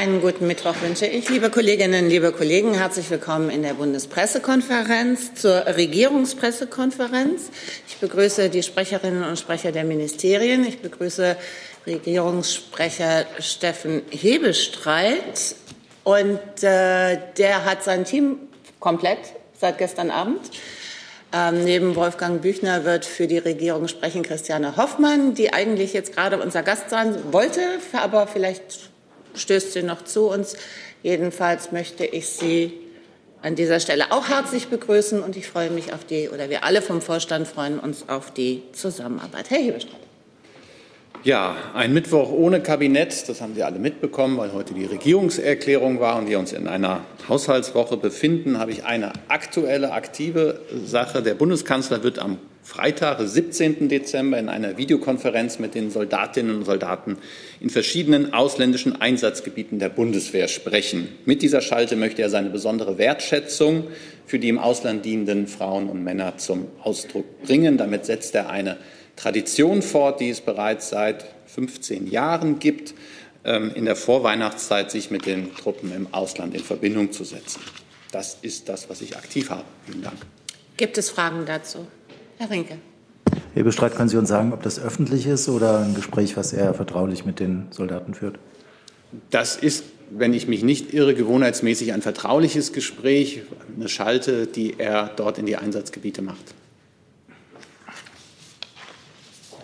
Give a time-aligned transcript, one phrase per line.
[0.00, 2.72] Einen guten Mittwoch wünsche ich, liebe Kolleginnen, liebe Kollegen.
[2.72, 7.50] Herzlich willkommen in der Bundespressekonferenz zur Regierungspressekonferenz.
[7.88, 10.64] Ich begrüße die Sprecherinnen und Sprecher der Ministerien.
[10.64, 11.36] Ich begrüße
[11.84, 15.56] Regierungssprecher Steffen Hebestreit.
[16.04, 18.36] Und äh, der hat sein Team
[18.78, 19.18] komplett
[19.60, 20.42] seit gestern Abend.
[21.32, 26.40] Ähm, neben Wolfgang Büchner wird für die Regierung sprechen Christiane Hoffmann, die eigentlich jetzt gerade
[26.40, 27.62] unser Gast sein wollte,
[27.92, 28.87] aber vielleicht
[29.38, 30.56] stößt sie noch zu uns.
[31.02, 32.72] Jedenfalls möchte ich Sie
[33.42, 36.82] an dieser Stelle auch herzlich begrüßen und ich freue mich auf die, oder wir alle
[36.82, 39.50] vom Vorstand freuen uns auf die Zusammenarbeit.
[39.50, 40.00] Herr Hebestreit.
[41.24, 46.16] Ja, ein Mittwoch ohne Kabinett, das haben Sie alle mitbekommen, weil heute die Regierungserklärung war
[46.16, 51.22] und wir uns in einer Haushaltswoche befinden, habe ich eine aktuelle, aktive Sache.
[51.22, 53.88] Der Bundeskanzler wird am Freitag, 17.
[53.88, 57.16] Dezember, in einer Videokonferenz mit den Soldatinnen und Soldaten
[57.60, 61.08] in verschiedenen ausländischen Einsatzgebieten der Bundeswehr sprechen.
[61.24, 63.84] Mit dieser Schalte möchte er seine besondere Wertschätzung
[64.26, 67.78] für die im Ausland dienenden Frauen und Männer zum Ausdruck bringen.
[67.78, 68.76] Damit setzt er eine
[69.16, 72.92] Tradition fort, die es bereits seit 15 Jahren gibt,
[73.46, 77.62] ähm, in der Vorweihnachtszeit sich mit den Truppen im Ausland in Verbindung zu setzen.
[78.12, 79.64] Das ist das, was ich aktiv habe.
[79.86, 80.18] Vielen Dank.
[80.76, 81.86] Gibt es Fragen dazu?
[82.38, 82.78] Herr Rinke.
[83.54, 86.72] Herr Bestreit, können Sie uns sagen, ob das öffentlich ist oder ein Gespräch, was er
[86.72, 88.38] vertraulich mit den Soldaten führt?
[89.30, 93.42] Das ist, wenn ich mich nicht irre, gewohnheitsmäßig ein vertrauliches Gespräch,
[93.74, 96.54] eine Schalte, die er dort in die Einsatzgebiete macht.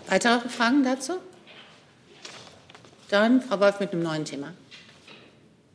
[0.09, 1.13] Weitere Fragen dazu?
[3.09, 4.53] Dann Frau Wolf mit einem neuen Thema.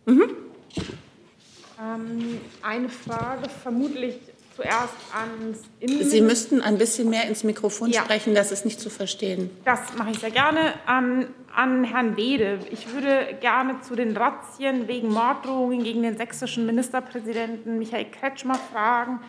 [0.05, 0.31] Mhm.
[1.81, 4.16] Ähm, eine Frage vermutlich
[4.60, 6.10] zuerst ans Innenministerium.
[6.10, 8.02] Sie müssten ein bisschen mehr ins Mikrofon ja.
[8.04, 9.50] sprechen, das ist nicht zu verstehen.
[9.66, 10.74] Das mache ich sehr gerne.
[10.86, 12.60] An, an Herrn Wede.
[12.72, 19.20] Ich würde gerne zu den Razzien wegen Morddrohungen gegen den sächsischen Ministerpräsidenten Michael Kretschmer fragen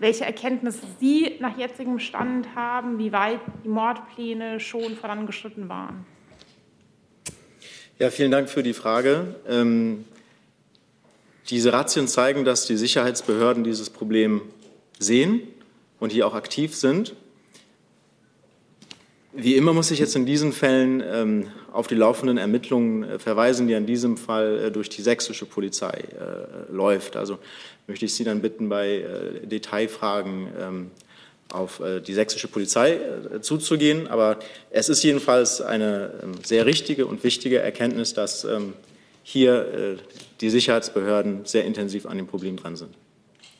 [0.00, 6.06] welche Erkenntnisse Sie nach jetzigem Stand haben, wie weit die Mordpläne schon vorangeschritten waren.
[7.98, 9.36] Ja, vielen Dank für die Frage.
[9.48, 10.04] Ähm,
[11.50, 14.40] diese Razzien zeigen, dass die Sicherheitsbehörden dieses Problem
[14.98, 15.42] sehen
[16.00, 17.14] und hier auch aktiv sind.
[19.36, 23.66] Wie immer muss ich jetzt in diesen Fällen ähm, auf die laufenden Ermittlungen äh, verweisen,
[23.66, 27.16] die in diesem Fall äh, durch die sächsische Polizei äh, läuft.
[27.16, 27.38] Also
[27.88, 30.90] möchte ich Sie dann bitten, bei äh, Detailfragen ähm,
[31.50, 34.06] auf äh, die sächsische Polizei äh, zuzugehen.
[34.06, 34.38] Aber
[34.70, 38.74] es ist jedenfalls eine ähm, sehr richtige und wichtige Erkenntnis, dass ähm,
[39.24, 39.96] hier
[40.42, 42.94] die Sicherheitsbehörden sehr intensiv an dem Problem dran sind.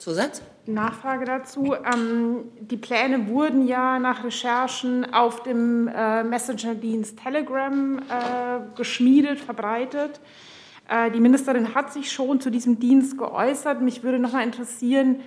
[0.05, 0.43] Zusatz?
[0.67, 1.75] Nachfrage dazu.
[1.75, 10.21] Ähm, die Pläne wurden ja nach Recherchen auf dem äh, Messenger-Dienst Telegram äh, geschmiedet, verbreitet.
[10.89, 13.81] Äh, die Ministerin hat sich schon zu diesem Dienst geäußert.
[13.81, 15.21] Mich würde noch mal interessieren,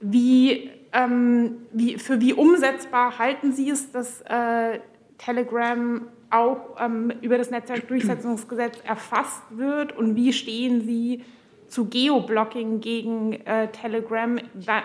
[0.00, 4.78] wie, ähm, wie, für wie umsetzbar halten Sie es, dass äh,
[5.18, 11.24] Telegram auch ähm, über das Netzwerkdurchsetzungsgesetz erfasst wird und wie stehen Sie
[11.70, 14.38] zu Geoblocking gegen äh, Telegram,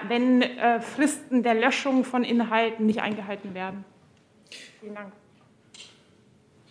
[0.07, 3.83] wenn äh, Fristen der Löschung von Inhalten nicht eingehalten werden?
[4.79, 5.11] Vielen Dank.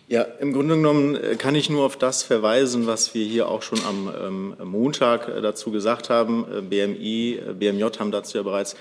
[0.07, 3.63] Ja, im Grunde genommen äh, kann ich nur auf das verweisen, was wir hier auch
[3.63, 6.45] schon am ähm, Montag äh, dazu gesagt haben.
[6.49, 8.75] Äh, BMI, BMJ haben dazu ja bereits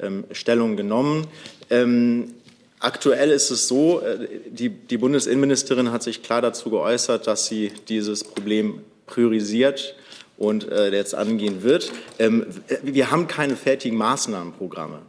[0.00, 1.28] ähm, Stellung genommen.
[1.70, 2.34] Ähm,
[2.80, 4.02] aktuell ist es so,
[4.48, 9.94] die, die Bundesinnenministerin hat sich klar dazu geäußert, dass sie dieses Problem priorisiert
[10.36, 11.92] und äh, jetzt angehen wird.
[12.18, 12.46] Ähm,
[12.82, 15.00] wir haben keine fertigen Maßnahmenprogramme.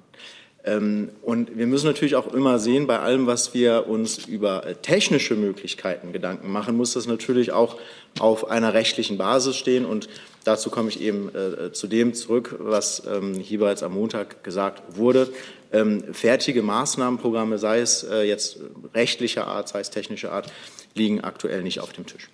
[0.66, 4.75] Ähm, und wir müssen natürlich auch immer sehen, bei allem, was wir uns über äh,
[4.75, 7.78] technische Möglichkeiten Gedanken machen, muss das natürlich auch
[8.19, 9.85] auf einer rechtlichen Basis stehen.
[9.85, 10.09] Und
[10.44, 14.97] dazu komme ich eben äh, zu dem zurück, was ähm, hier bereits am Montag gesagt
[14.97, 15.30] wurde.
[15.72, 18.58] Ähm, fertige Maßnahmenprogramme, sei es äh, jetzt
[18.96, 20.52] rechtlicher Art, sei es technischer Art,
[20.96, 22.30] liegen aktuell nicht auf dem Tisch.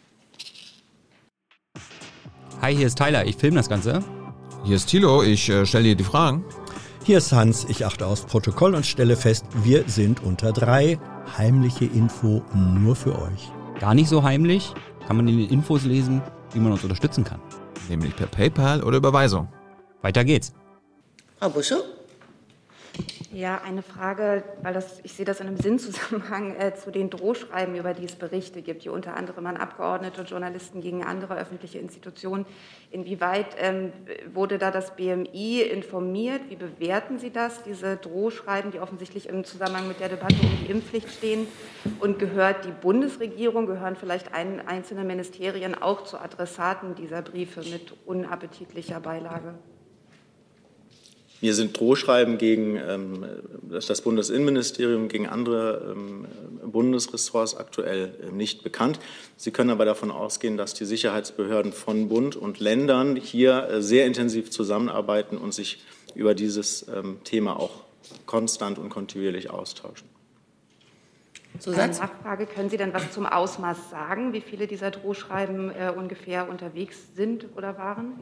[2.61, 4.03] Hi, hier ist Tyler, ich filme das Ganze.
[4.63, 6.45] Hier ist Thilo, ich äh, stelle dir die Fragen.
[7.03, 10.99] Hier ist Hans, ich achte aufs Protokoll und stelle fest, wir sind unter drei.
[11.39, 13.51] Heimliche Info nur für euch.
[13.79, 14.75] Gar nicht so heimlich,
[15.07, 16.21] kann man in den Infos lesen,
[16.53, 17.39] wie man uns unterstützen kann.
[17.89, 19.47] Nämlich per PayPal oder Überweisung.
[20.03, 20.53] Weiter geht's.
[21.39, 21.81] Frau Buschow?
[23.33, 27.75] Ja, eine Frage, weil das, ich sehe das in einem Sinnzusammenhang äh, zu den Drohschreiben,
[27.75, 31.79] über die es Berichte gibt, die unter anderem an Abgeordnete und Journalisten gegen andere öffentliche
[31.79, 32.45] Institutionen.
[32.89, 33.93] Inwieweit ähm,
[34.33, 36.41] wurde da das BMI informiert?
[36.49, 40.69] Wie bewerten Sie das, diese Drohschreiben, die offensichtlich im Zusammenhang mit der Debatte um die
[40.69, 41.47] Impfpflicht stehen?
[42.01, 47.93] Und gehört die Bundesregierung, gehören vielleicht ein, einzelne Ministerien auch zu Adressaten dieser Briefe mit
[48.05, 49.55] unappetitlicher Beilage?
[51.41, 53.25] Mir sind Drohschreiben gegen ähm,
[53.63, 56.27] das Bundesinnenministerium, gegen andere ähm,
[56.71, 58.99] Bundesressorts aktuell äh, nicht bekannt.
[59.37, 64.05] Sie können aber davon ausgehen, dass die Sicherheitsbehörden von Bund und Ländern hier äh, sehr
[64.05, 65.83] intensiv zusammenarbeiten und sich
[66.13, 67.71] über dieses ähm, Thema auch
[68.27, 70.07] konstant und kontinuierlich austauschen.
[71.59, 71.99] Zusatz?
[71.99, 76.49] Eine Nachfrage, können Sie denn was zum Ausmaß sagen, wie viele dieser Drohschreiben äh, ungefähr
[76.49, 78.13] unterwegs sind oder waren?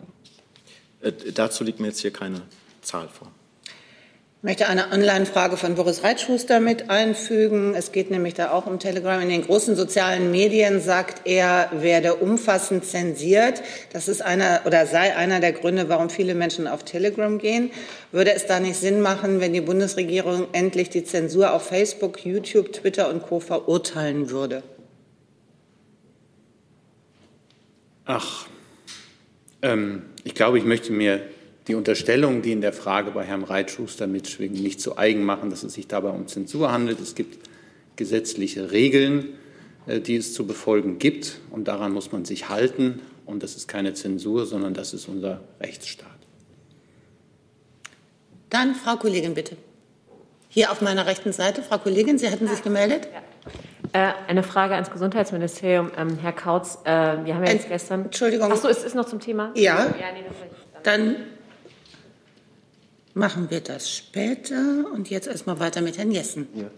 [1.01, 2.41] Äh, dazu liegt mir jetzt hier keine
[2.81, 3.31] Zahl vor.
[4.41, 7.75] Ich möchte eine Online-Frage von Boris Reitschuster mit einfügen.
[7.75, 9.19] Es geht nämlich da auch um Telegram.
[9.19, 13.61] In den großen sozialen Medien sagt er, werde umfassend zensiert.
[13.91, 17.71] Das ist einer oder sei einer der Gründe, warum viele Menschen auf Telegram gehen.
[18.13, 22.71] Würde es da nicht Sinn machen, wenn die Bundesregierung endlich die Zensur auf Facebook, YouTube,
[22.71, 23.41] Twitter und Co.
[23.41, 24.63] verurteilen würde?
[28.05, 28.47] Ach,
[29.61, 31.21] ähm, ich glaube, ich möchte mir
[31.69, 35.63] die Unterstellungen, die in der Frage bei Herrn Reitschuster mitschwingen, nicht zu eigen machen, dass
[35.63, 36.99] es sich dabei um Zensur handelt.
[36.99, 37.47] Es gibt
[37.95, 39.35] gesetzliche Regeln,
[39.85, 43.01] äh, die es zu befolgen gibt, und daran muss man sich halten.
[43.27, 46.09] Und das ist keine Zensur, sondern das ist unser Rechtsstaat.
[48.49, 49.55] Dann Frau Kollegin, bitte.
[50.47, 53.07] Hier auf meiner rechten Seite, Frau Kollegin, Sie hatten sich gemeldet.
[53.93, 54.09] Ja.
[54.09, 55.91] Äh, eine Frage ans Gesundheitsministerium.
[55.95, 58.05] Ähm, Herr Kautz, äh, wir haben ja jetzt gestern.
[58.05, 58.51] Entschuldigung.
[58.51, 59.51] Achso, ist es noch zum Thema?
[59.53, 59.85] Ja.
[59.85, 60.23] ja nee,
[60.81, 61.15] dann
[63.19, 64.85] machen wir das später.
[64.93, 66.47] Und jetzt erstmal weiter mit Herrn Jessen.
[66.55, 66.69] Ja.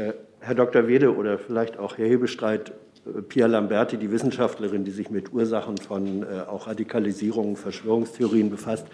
[0.00, 0.86] Äh, Herr Dr.
[0.86, 2.72] Wede oder vielleicht auch Herr Hebestreit,
[3.06, 8.86] äh, Pia Lamberti, die Wissenschaftlerin, die sich mit Ursachen von äh, auch Radikalisierung, Verschwörungstheorien befasst,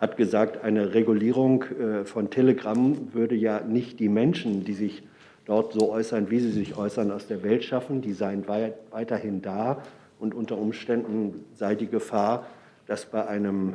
[0.00, 5.02] hat gesagt, eine Regulierung äh, von Telegram würde ja nicht die Menschen, die sich
[5.44, 8.00] dort so äußern, wie sie sich äußern, aus der Welt schaffen.
[8.00, 9.82] Die seien weit, weiterhin da
[10.18, 12.46] und unter Umständen sei die Gefahr,
[12.86, 13.74] dass bei einem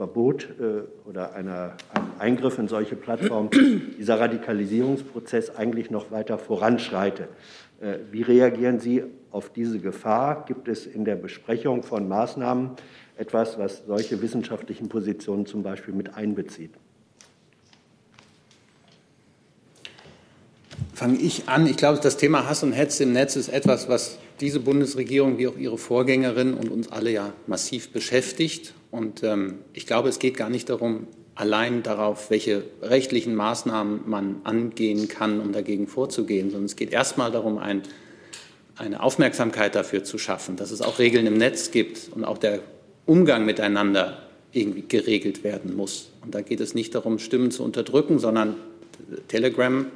[0.00, 3.50] Verbot äh, oder einer, einem Eingriff in solche Plattformen
[3.98, 7.28] dieser Radikalisierungsprozess eigentlich noch weiter voranschreite.
[7.82, 10.46] Äh, wie reagieren Sie auf diese Gefahr?
[10.46, 12.70] Gibt es in der Besprechung von Maßnahmen
[13.18, 16.70] etwas, was solche wissenschaftlichen Positionen zum Beispiel mit einbezieht?
[20.94, 21.66] Fange ich an.
[21.66, 25.46] Ich glaube, das Thema Hass und Hetze im Netz ist etwas, was diese Bundesregierung wie
[25.46, 28.72] auch ihre Vorgängerin und uns alle ja massiv beschäftigt.
[28.90, 34.40] Und ähm, ich glaube, es geht gar nicht darum, allein darauf, welche rechtlichen Maßnahmen man
[34.44, 37.82] angehen kann, um dagegen vorzugehen, sondern es geht erstmal darum, ein,
[38.76, 42.60] eine Aufmerksamkeit dafür zu schaffen, dass es auch Regeln im Netz gibt und auch der
[43.06, 44.22] Umgang miteinander
[44.52, 46.10] irgendwie geregelt werden muss.
[46.22, 48.56] Und da geht es nicht darum, Stimmen zu unterdrücken, sondern
[49.28, 49.86] Telegram,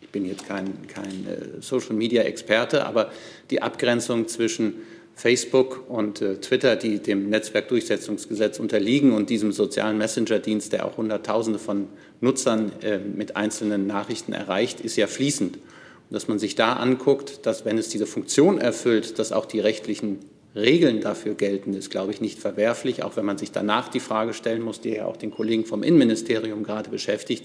[0.00, 3.10] ich bin jetzt kein, kein äh, Social-Media-Experte, aber
[3.50, 4.74] die Abgrenzung zwischen
[5.16, 11.58] Facebook und äh, Twitter, die dem Netzwerkdurchsetzungsgesetz unterliegen und diesem sozialen Messenger-Dienst, der auch Hunderttausende
[11.58, 11.88] von
[12.20, 15.56] Nutzern äh, mit einzelnen Nachrichten erreicht, ist ja fließend.
[15.56, 15.62] Und
[16.10, 20.18] dass man sich da anguckt, dass wenn es diese Funktion erfüllt, dass auch die rechtlichen
[20.54, 24.34] Regeln dafür gelten, ist, glaube ich, nicht verwerflich, auch wenn man sich danach die Frage
[24.34, 27.44] stellen muss, die ja auch den Kollegen vom Innenministerium gerade beschäftigt,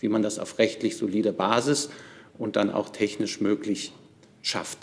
[0.00, 1.88] wie man das auf rechtlich solide Basis
[2.36, 3.92] und dann auch technisch möglich
[4.42, 4.78] schafft.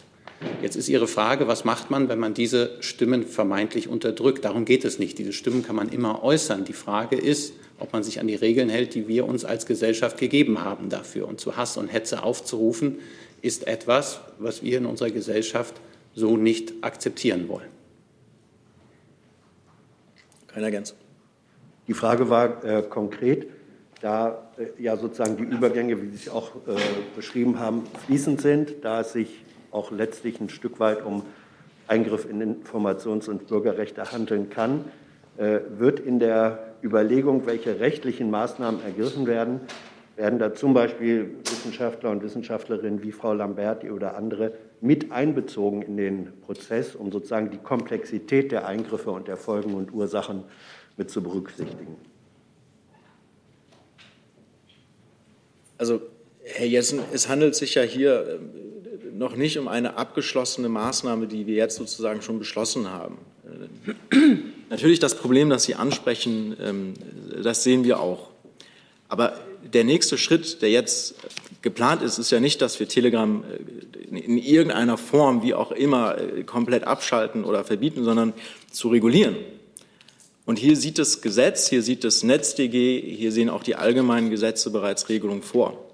[0.62, 4.46] Jetzt ist Ihre Frage, was macht man, wenn man diese Stimmen vermeintlich unterdrückt?
[4.46, 5.18] Darum geht es nicht.
[5.18, 6.64] Diese Stimmen kann man immer äußern.
[6.66, 10.18] Die Frage ist, ob man sich an die Regeln hält, die wir uns als Gesellschaft
[10.18, 11.28] gegeben haben dafür.
[11.28, 13.00] Und zu Hass und Hetze aufzurufen,
[13.42, 15.76] ist etwas, was wir in unserer Gesellschaft
[16.16, 17.68] so nicht akzeptieren wollen.
[20.48, 20.98] Keine Ergänzung.
[21.88, 23.48] Die Frage war äh, konkret,
[24.02, 26.76] da äh, ja sozusagen die Übergänge, wie Sie es auch äh,
[27.16, 29.30] beschrieben haben, fließend sind, da es sich
[29.72, 31.24] auch letztlich ein Stück weit um
[31.88, 34.86] Eingriff in Informations- und Bürgerrechte handeln kann,
[35.38, 39.62] äh, wird in der Überlegung, welche rechtlichen Maßnahmen ergriffen werden,
[40.16, 45.98] werden da zum Beispiel Wissenschaftler und Wissenschaftlerinnen wie Frau Lamberti oder andere mit einbezogen in
[45.98, 50.44] den Prozess, um sozusagen die Komplexität der Eingriffe und der Folgen und Ursachen
[50.98, 51.96] mit zu berücksichtigen.
[55.78, 56.02] Also,
[56.44, 58.40] Herr Jessen, es handelt sich ja hier
[59.20, 63.18] noch nicht um eine abgeschlossene Maßnahme, die wir jetzt sozusagen schon beschlossen haben.
[64.70, 66.94] Natürlich das Problem, das Sie ansprechen, ähm,
[67.44, 68.30] das sehen wir auch.
[69.10, 69.34] Aber
[69.74, 71.16] der nächste Schritt, der jetzt
[71.62, 76.18] geplant ist, ist ja nicht, dass wir Telegram äh, in irgendeiner Form, wie auch immer,
[76.18, 78.34] äh, komplett abschalten oder verbieten, sondern
[78.72, 79.36] zu regulieren.
[80.46, 84.72] Und hier sieht das Gesetz, hier sieht das NetzDG, hier sehen auch die allgemeinen Gesetze
[84.72, 85.92] bereits Regelungen vor.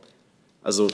[0.62, 0.89] Also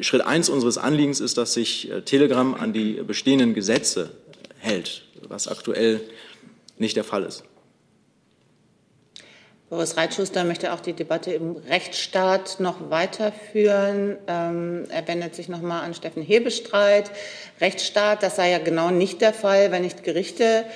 [0.00, 4.10] Schritt eins unseres Anliegens ist, dass sich äh, Telegram an die bestehenden Gesetze
[4.58, 6.00] hält, was aktuell
[6.78, 7.44] nicht der Fall ist.
[9.72, 14.18] Boris Reitschuster möchte auch die Debatte im Rechtsstaat noch weiterführen.
[14.26, 17.10] Ähm, er wendet sich noch mal an Steffen Hebestreit.
[17.58, 20.66] Rechtsstaat, das sei ja genau nicht der Fall, wenn nicht Gerichte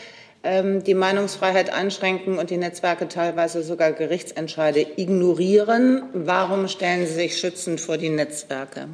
[0.47, 6.05] die Meinungsfreiheit einschränken und die Netzwerke teilweise sogar Gerichtsentscheide ignorieren.
[6.13, 8.89] Warum stellen Sie sich schützend vor die Netzwerke?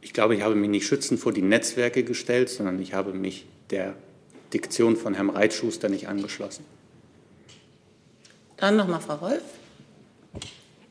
[0.00, 3.46] Ich glaube, ich habe mich nicht schützend vor die Netzwerke gestellt, sondern ich habe mich
[3.70, 3.94] der
[4.52, 6.64] Diktion von Herrn Reitschuster nicht angeschlossen.
[8.56, 9.42] Dann nochmal Frau Wolf.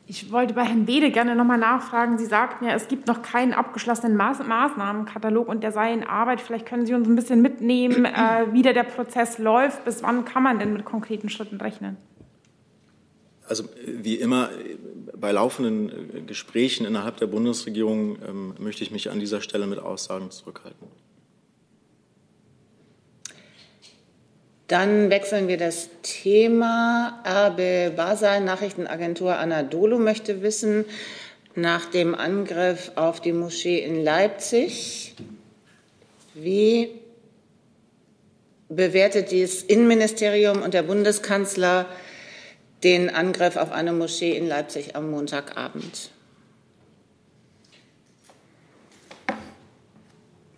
[0.06, 2.18] Ich wollte bei Herrn Wede gerne nochmal nachfragen.
[2.18, 6.42] Sie sagten ja, es gibt noch keinen abgeschlossenen Maß Maßnahmenkatalog und der sei in Arbeit.
[6.42, 9.84] Vielleicht können Sie uns ein bisschen mitnehmen, äh, wie der, der Prozess läuft.
[9.84, 11.96] Bis wann kann man denn mit konkreten Schritten rechnen?
[13.48, 14.50] Also wie immer
[15.16, 19.78] bei laufenden äh, Gesprächen innerhalb der Bundesregierung ähm, möchte ich mich an dieser Stelle mit
[19.78, 20.86] Aussagen zurückhalten.
[24.68, 27.20] Dann wechseln wir das Thema.
[27.24, 30.86] Erbe Basel, Nachrichtenagentur Anadolu, möchte wissen,
[31.54, 35.14] nach dem Angriff auf die Moschee in Leipzig,
[36.34, 36.90] wie
[38.68, 41.86] bewertet das Innenministerium und der Bundeskanzler
[42.82, 46.10] den Angriff auf eine Moschee in Leipzig am Montagabend?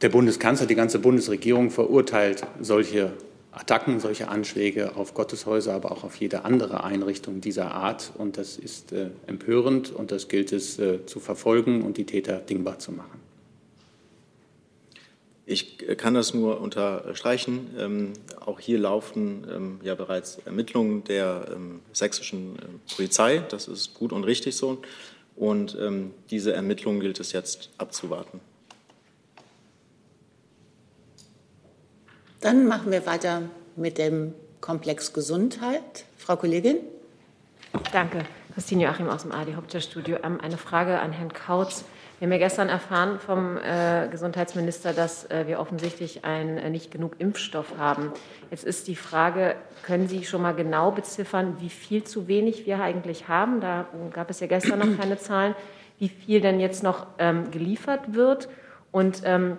[0.00, 3.12] Der Bundeskanzler, die ganze Bundesregierung verurteilt solche
[3.56, 8.12] Attacken, solche Anschläge auf Gotteshäuser, aber auch auf jede andere Einrichtung dieser Art.
[8.18, 12.38] Und das ist äh, empörend und das gilt es äh, zu verfolgen und die Täter
[12.38, 13.18] dingbar zu machen.
[15.48, 17.70] Ich kann das nur unterstreichen.
[17.78, 18.12] Ähm,
[18.44, 23.38] auch hier laufen ähm, ja bereits Ermittlungen der ähm, sächsischen äh, Polizei.
[23.48, 24.82] Das ist gut und richtig so.
[25.36, 28.40] Und ähm, diese Ermittlungen gilt es jetzt abzuwarten.
[32.40, 33.42] Dann machen wir weiter
[33.76, 36.04] mit dem Komplex Gesundheit.
[36.18, 36.76] Frau Kollegin.
[37.92, 38.24] Danke.
[38.52, 40.18] Christine Joachim aus dem AD Hauptstadtstudio.
[40.22, 41.84] Ähm, eine Frage an Herrn Kautz.
[42.18, 46.90] Wir haben ja gestern erfahren vom äh, Gesundheitsminister, dass äh, wir offensichtlich ein, äh, nicht
[46.90, 48.12] genug Impfstoff haben.
[48.50, 52.80] Jetzt ist die Frage, können Sie schon mal genau beziffern, wie viel zu wenig wir
[52.80, 53.60] eigentlich haben?
[53.60, 55.54] Da gab es ja gestern noch keine Zahlen.
[55.98, 58.48] Wie viel denn jetzt noch ähm, geliefert wird?
[58.92, 59.58] Und ähm,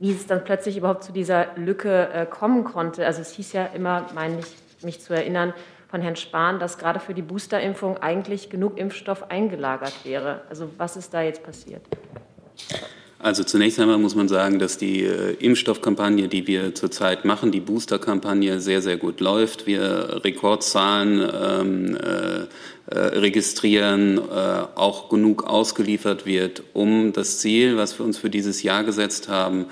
[0.00, 3.04] wie es dann plötzlich überhaupt zu dieser Lücke äh, kommen konnte.
[3.04, 5.54] Also es hieß ja immer, meine ich, mich zu erinnern,
[5.88, 10.42] von Herrn Spahn, dass gerade für die Boosterimpfung eigentlich genug Impfstoff eingelagert wäre.
[10.50, 11.82] Also was ist da jetzt passiert?
[13.20, 17.60] Also zunächst einmal muss man sagen, dass die äh, Impfstoffkampagne, die wir zurzeit machen, die
[17.60, 19.66] Boosterkampagne sehr, sehr gut läuft.
[19.66, 24.20] Wir Rekordzahlen ähm, äh, äh, registrieren, äh,
[24.76, 29.66] auch genug ausgeliefert wird, um das Ziel, was wir uns für dieses Jahr gesetzt haben,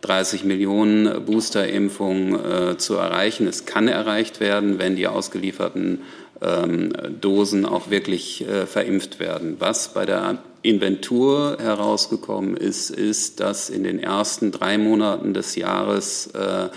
[0.00, 3.46] 30 Millionen Boosterimpfungen äh, zu erreichen.
[3.46, 6.02] Es kann erreicht werden, wenn die ausgelieferten
[6.40, 9.56] ähm, Dosen auch wirklich äh, verimpft werden.
[9.60, 10.38] Was bei der
[10.68, 16.68] Inventur herausgekommen ist, ist, dass in den ersten drei Monaten des Jahres äh,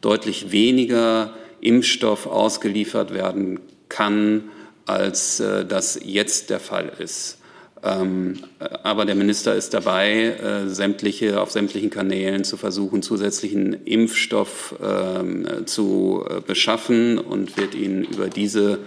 [0.00, 4.44] deutlich weniger Impfstoff ausgeliefert werden kann,
[4.86, 7.38] als äh, das jetzt der Fall ist.
[7.82, 14.74] Ähm, aber der Minister ist dabei, äh, sämtliche, auf sämtlichen Kanälen zu versuchen, zusätzlichen Impfstoff
[14.82, 18.78] ähm, zu äh, beschaffen und wird Ihnen über diese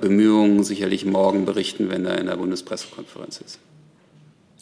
[0.00, 3.58] Bemühungen sicherlich morgen berichten, wenn er in der Bundespressekonferenz ist.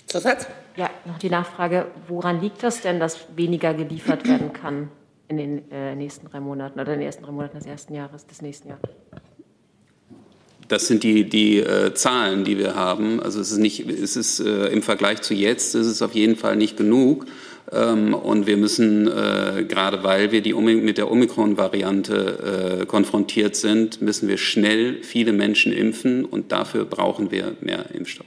[0.06, 0.46] Zusatz?
[0.76, 4.88] Ja, noch die Nachfrage, woran liegt das denn, dass weniger geliefert werden kann
[5.28, 8.26] in den äh, nächsten drei Monaten oder in den ersten drei Monaten des ersten Jahres,
[8.26, 8.82] des nächsten Jahres?
[10.68, 13.20] Das sind die, die äh, Zahlen, die wir haben.
[13.20, 16.36] Also es ist nicht, es ist äh, im Vergleich zu jetzt, ist es auf jeden
[16.36, 17.26] Fall nicht genug.
[17.72, 24.02] Ähm, und wir müssen, äh, gerade weil wir die, mit der Omikron-Variante äh, konfrontiert sind,
[24.02, 28.26] müssen wir schnell viele Menschen impfen und dafür brauchen wir mehr Impfstoff.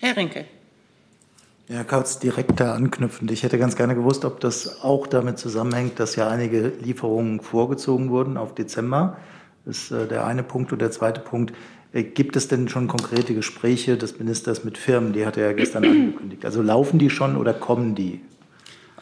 [0.00, 0.44] Herr Rinke.
[1.66, 3.30] Ja, Kautz, direkt da anknüpfend.
[3.30, 8.10] Ich hätte ganz gerne gewusst, ob das auch damit zusammenhängt, dass ja einige Lieferungen vorgezogen
[8.10, 9.16] wurden auf Dezember.
[9.64, 10.72] Das ist äh, der eine Punkt.
[10.72, 11.54] Und der zweite Punkt,
[12.02, 15.12] gibt es denn schon konkrete Gespräche des Ministers mit Firmen?
[15.12, 16.44] Die hat er ja gestern angekündigt.
[16.44, 18.20] Also laufen die schon oder kommen die?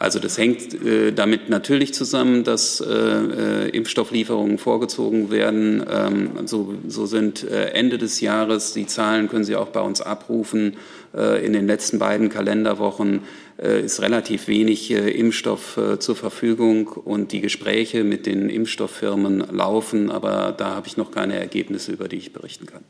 [0.03, 5.81] Also das hängt äh, damit natürlich zusammen, dass äh, äh, Impfstofflieferungen vorgezogen werden.
[5.89, 10.01] Ähm, so, so, sind äh, Ende des Jahres, die Zahlen können Sie auch bei uns
[10.01, 10.75] abrufen,
[11.15, 13.21] äh, in den letzten beiden Kalenderwochen
[13.57, 20.53] äh, ist relativ wenig Impfstoff zur Verfügung und die Gespräche mit den Impfstofffirmen laufen, aber
[20.57, 22.83] da habe ich noch keine Ergebnisse, über die ich berichten kann.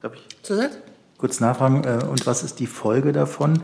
[0.00, 0.78] Darf ich Zusatz?
[1.18, 1.84] kurz nachfragen?
[2.08, 3.62] Und was ist die Folge davon?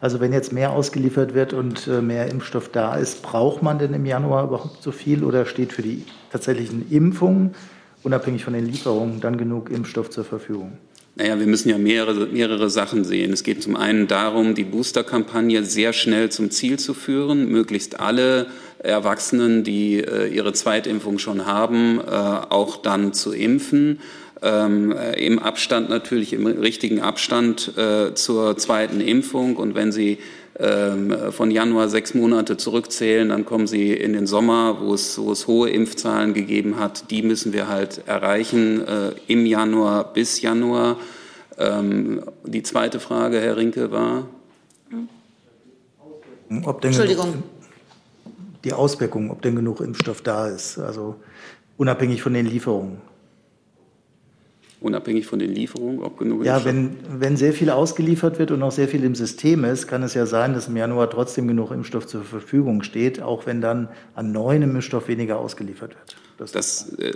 [0.00, 3.94] Also wenn jetzt mehr ausgeliefert wird und äh, mehr Impfstoff da ist, braucht man denn
[3.94, 7.54] im Januar überhaupt so viel oder steht für die tatsächlichen Impfungen,
[8.02, 10.72] unabhängig von den Lieferungen, dann genug Impfstoff zur Verfügung?
[11.18, 13.32] Naja, wir müssen ja mehrere, mehrere Sachen sehen.
[13.32, 18.48] Es geht zum einen darum, die Booster-Kampagne sehr schnell zum Ziel zu führen, möglichst alle
[18.80, 24.00] Erwachsenen, die äh, ihre Zweitimpfung schon haben, äh, auch dann zu impfen
[24.42, 29.56] im Abstand natürlich, im richtigen Abstand äh, zur zweiten Impfung.
[29.56, 30.18] Und wenn Sie
[30.58, 35.32] ähm, von Januar sechs Monate zurückzählen, dann kommen Sie in den Sommer, wo es, wo
[35.32, 37.10] es hohe Impfzahlen gegeben hat.
[37.10, 40.98] Die müssen wir halt erreichen äh, im Januar bis Januar.
[41.58, 44.28] Ähm, die zweite Frage, Herr Rinke, war?
[46.64, 47.42] Ob denn Entschuldigung.
[48.64, 51.16] die Auswirkungen, ob denn genug Impfstoff da ist, also
[51.76, 52.98] unabhängig von den Lieferungen
[54.86, 58.72] unabhängig von den Lieferungen, ob genug Ja, wenn, wenn sehr viel ausgeliefert wird und noch
[58.72, 62.06] sehr viel im System ist, kann es ja sein, dass im Januar trotzdem genug Impfstoff
[62.06, 66.16] zur Verfügung steht, auch wenn dann an neuen Impfstoff weniger ausgeliefert wird.
[66.38, 67.12] Das, das, äh,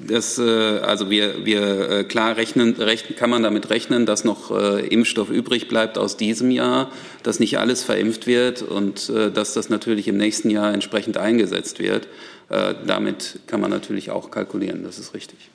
[0.00, 4.50] das äh, also wir, wir äh, klar rechnen, rechnen, kann man damit rechnen, dass noch
[4.50, 6.90] Impfstoff übrig bleibt aus diesem Jahr,
[7.22, 12.08] dass nicht alles verimpft wird und dass das natürlich im nächsten Jahr entsprechend eingesetzt wird.
[12.48, 15.50] Damit kann man natürlich auch kalkulieren, das ist richtig.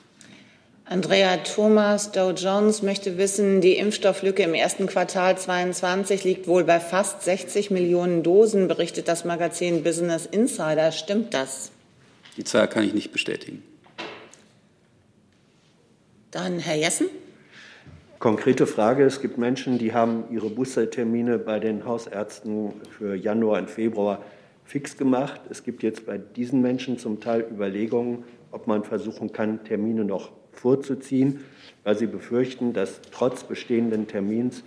[0.90, 6.80] Andrea Thomas, Dow Jones möchte wissen, die Impfstofflücke im ersten Quartal 22 liegt wohl bei
[6.80, 10.90] fast 60 Millionen Dosen, berichtet das Magazin Business Insider.
[10.90, 11.72] Stimmt das?
[12.38, 13.62] Die Zahl kann ich nicht bestätigen.
[16.30, 17.08] Dann Herr Jessen.
[18.18, 19.04] Konkrete Frage.
[19.04, 24.22] Es gibt Menschen, die haben ihre Boostertermine bei den Hausärzten für Januar und Februar
[24.64, 25.42] fix gemacht.
[25.50, 30.32] Es gibt jetzt bei diesen Menschen zum Teil Überlegungen, ob man versuchen kann, Termine noch
[30.58, 31.40] vorzuziehen,
[31.84, 34.62] weil sie befürchten, dass trotz bestehenden Termins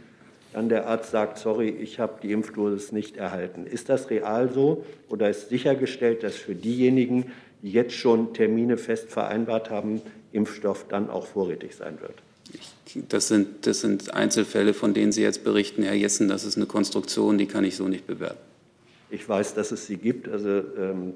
[0.53, 3.65] dann der Arzt sagt, sorry, ich habe die Impfdosis nicht erhalten.
[3.65, 7.31] Ist das real so oder ist sichergestellt, dass für diejenigen,
[7.61, 12.15] die jetzt schon Termine fest vereinbart haben, Impfstoff dann auch vorrätig sein wird?
[13.09, 16.27] Das sind, das sind Einzelfälle, von denen Sie jetzt berichten, Herr Jessen.
[16.27, 18.39] Das ist eine Konstruktion, die kann ich so nicht bewerten.
[19.09, 20.27] Ich weiß, dass es sie gibt.
[20.27, 21.13] Also ähm,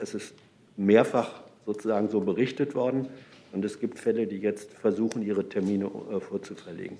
[0.00, 0.34] es ist
[0.76, 3.08] mehrfach sozusagen so berichtet worden.
[3.52, 6.98] Und es gibt Fälle, die jetzt versuchen, ihre Termine äh, vorzuverlegen.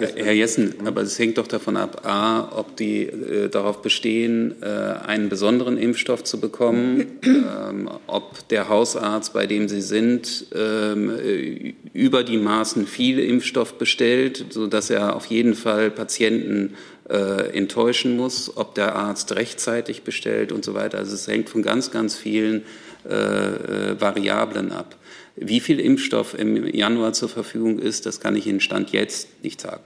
[0.00, 4.54] Ist, Herr Jessen, aber es hängt doch davon ab, a, ob die äh, darauf bestehen,
[4.62, 11.10] äh, einen besonderen Impfstoff zu bekommen, ähm, ob der Hausarzt, bei dem Sie sind, ähm,
[11.10, 16.76] äh, über die Maßen viel Impfstoff bestellt, sodass er auf jeden Fall Patienten
[17.10, 20.96] äh, enttäuschen muss, ob der Arzt rechtzeitig bestellt und so weiter.
[20.96, 22.62] Also es hängt von ganz, ganz vielen
[23.04, 24.96] äh, Variablen ab.
[25.36, 29.60] Wie viel Impfstoff im Januar zur Verfügung ist, das kann ich Ihnen Stand jetzt nicht
[29.60, 29.82] sagen.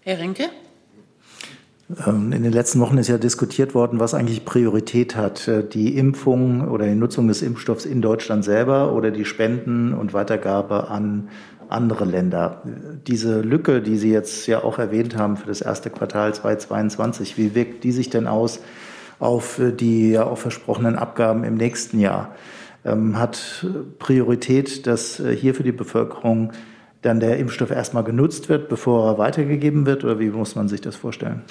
[0.00, 0.48] Herr Renke?
[2.06, 5.46] Ähm, in den letzten Wochen ist ja diskutiert worden, was eigentlich Priorität hat.
[5.46, 10.14] Äh, die Impfung oder die Nutzung des Impfstoffs in Deutschland selber oder die Spenden und
[10.14, 11.28] Weitergabe an
[11.68, 12.62] andere Länder.
[13.06, 17.54] Diese Lücke, die Sie jetzt ja auch erwähnt haben für das erste Quartal 2022, wie
[17.54, 18.60] wirkt die sich denn aus
[19.18, 22.34] auf die ja auch versprochenen Abgaben im nächsten Jahr?
[22.84, 23.66] Ähm, hat
[23.98, 26.52] Priorität, dass äh, hier für die Bevölkerung
[27.02, 30.04] dann der Impfstoff erstmal genutzt wird, bevor er weitergegeben wird?
[30.04, 31.42] Oder wie muss man sich das vorstellen?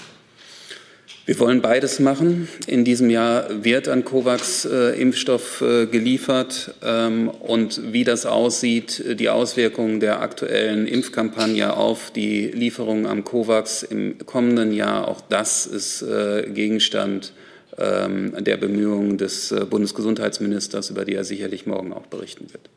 [1.26, 2.48] Wir wollen beides machen.
[2.66, 6.74] In diesem Jahr wird an COVAX äh, Impfstoff äh, geliefert.
[6.84, 13.84] Ähm, und wie das aussieht, die Auswirkungen der aktuellen Impfkampagne auf die Lieferungen am COVAX
[13.84, 17.34] im kommenden Jahr, auch das ist äh, Gegenstand
[17.82, 22.70] der Bemühungen des äh, Bundesgesundheitsministers, über die er sicherlich morgen auch berichten wird.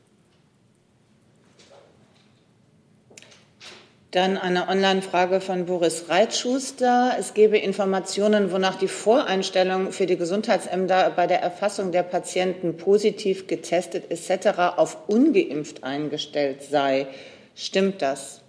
[4.15, 7.17] Dann eine Online-Frage von Boris Reitschuster.
[7.19, 13.49] Es gebe Informationen, wonach die Voreinstellung für die Gesundheitsämter bei der Erfassung der Patienten positiv
[13.49, 14.77] getestet etc.
[14.77, 17.09] auf ungeimpft eingestellt sei.
[17.57, 18.41] Stimmt das?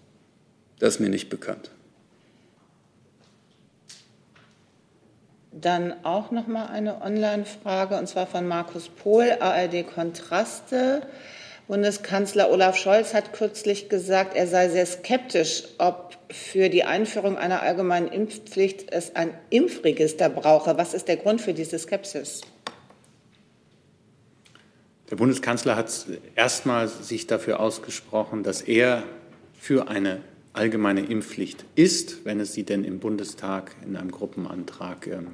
[0.78, 1.72] Das ist mir nicht bekannt.
[5.58, 11.02] Dann auch noch mal eine Online-Frage und zwar von Markus Pohl, ARD Kontraste.
[11.70, 17.62] Bundeskanzler Olaf Scholz hat kürzlich gesagt, er sei sehr skeptisch, ob für die Einführung einer
[17.62, 20.78] allgemeinen Impfpflicht es ein Impfregister brauche.
[20.78, 22.42] Was ist der Grund für diese Skepsis?
[25.10, 25.90] Der Bundeskanzler hat
[26.36, 29.04] erstmal sich dafür ausgesprochen, dass er
[29.58, 30.20] für eine
[30.56, 35.28] allgemeine Impfpflicht ist, wenn es sie denn im Bundestag in einem Gruppenantrag ähm,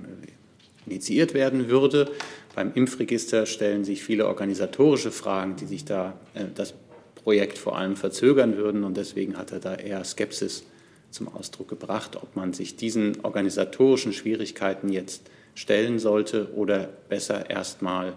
[0.85, 2.11] initiiert werden würde.
[2.55, 6.73] Beim Impfregister stellen sich viele organisatorische Fragen, die sich da äh, das
[7.15, 8.83] Projekt vor allem verzögern würden.
[8.83, 10.63] Und deswegen hat er da eher Skepsis
[11.11, 18.13] zum Ausdruck gebracht, ob man sich diesen organisatorischen Schwierigkeiten jetzt stellen sollte oder besser erstmal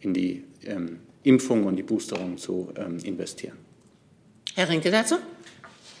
[0.00, 3.56] in die ähm, Impfung und die Boosterung zu ähm, investieren.
[4.54, 5.16] Herr Rinke dazu?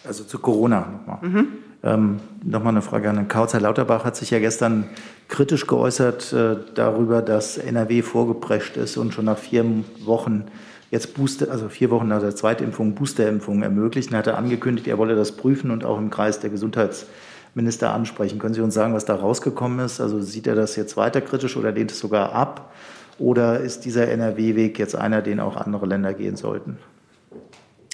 [0.04, 1.18] Also zu Corona nochmal.
[1.22, 1.48] Mhm.
[1.84, 3.54] Ähm, nochmal eine Frage an Herrn Kautz.
[3.54, 4.84] Herr Lauterbach hat sich ja gestern
[5.28, 9.64] kritisch geäußert äh, darüber, dass NRW vorgeprescht ist und schon nach vier
[10.04, 10.44] Wochen
[10.90, 14.14] jetzt Booster, also vier Wochen nach der Zweitimpfung Boosterimpfungen ermöglichen.
[14.14, 18.38] Er hatte angekündigt, er wolle das prüfen und auch im Kreis der Gesundheitsminister ansprechen.
[18.38, 20.00] Können Sie uns sagen, was da rausgekommen ist?
[20.00, 22.72] Also sieht er das jetzt weiter kritisch oder lehnt es sogar ab?
[23.18, 26.78] Oder ist dieser NRW-Weg jetzt einer, den auch andere Länder gehen sollten?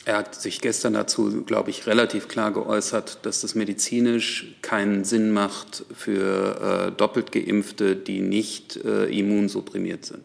[0.08, 5.32] Er hat sich gestern dazu, glaube ich, relativ klar geäußert, dass das medizinisch keinen Sinn
[5.32, 10.22] macht für äh, doppelt geimpfte, die nicht äh, immunsupprimiert sind.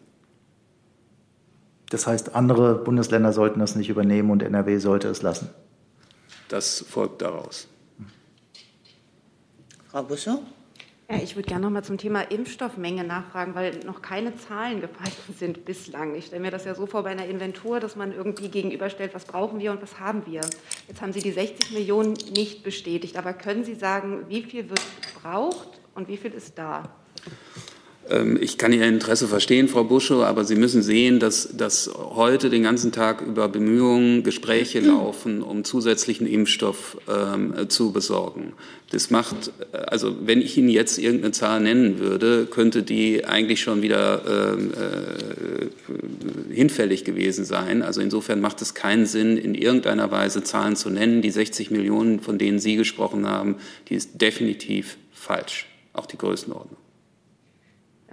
[1.90, 5.50] Das heißt, andere Bundesländer sollten das nicht übernehmen und NRW sollte es lassen.
[6.48, 7.68] Das folgt daraus.
[9.90, 10.40] Frau Buschow?
[11.10, 15.12] Ja, ich würde gerne noch mal zum Thema Impfstoffmenge nachfragen, weil noch keine Zahlen gefallen
[15.38, 16.14] sind bislang.
[16.14, 19.26] Ich stelle mir das ja so vor bei einer Inventur, dass man irgendwie gegenüberstellt, was
[19.26, 20.40] brauchen wir und was haben wir.
[20.88, 24.80] Jetzt haben Sie die 60 Millionen nicht bestätigt, aber können Sie sagen, wie viel wird
[25.14, 26.84] gebraucht und wie viel ist da?
[28.10, 32.50] Ähm, ich kann Ihr Interesse verstehen, Frau Buschow, aber Sie müssen sehen, dass, dass heute
[32.50, 38.52] den ganzen Tag über Bemühungen, Gespräche laufen, um zusätzlichen Impfstoff ähm, zu besorgen.
[38.90, 43.62] Das macht, äh, also wenn ich Ihnen jetzt irgendeine Zahl nennen würde, könnte die eigentlich
[43.62, 47.82] schon wieder ähm, äh, hinfällig gewesen sein.
[47.82, 51.22] Also insofern macht es keinen Sinn, in irgendeiner Weise Zahlen zu nennen.
[51.22, 53.56] Die 60 Millionen, von denen Sie gesprochen haben,
[53.88, 56.83] die ist definitiv falsch, auch die Größenordnung.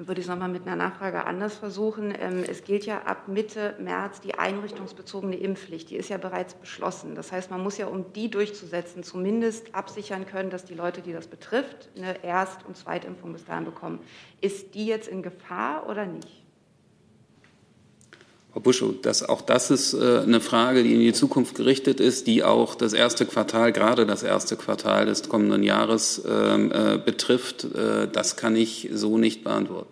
[0.07, 2.13] Würde ich es nochmal mit einer Nachfrage anders versuchen.
[2.19, 5.89] Ähm, es gilt ja ab Mitte März die einrichtungsbezogene Impfpflicht.
[5.89, 7.13] Die ist ja bereits beschlossen.
[7.13, 11.13] Das heißt, man muss ja, um die durchzusetzen, zumindest absichern können, dass die Leute, die
[11.13, 13.99] das betrifft, eine Erst- und Zweitimpfung bis dahin bekommen.
[14.41, 16.40] Ist die jetzt in Gefahr oder nicht?
[18.51, 22.27] Frau Buschow, das, auch das ist äh, eine Frage, die in die Zukunft gerichtet ist,
[22.27, 27.63] die auch das erste Quartal, gerade das erste Quartal des kommenden Jahres ähm, äh, betrifft.
[27.63, 29.87] Äh, das kann ich so nicht beantworten.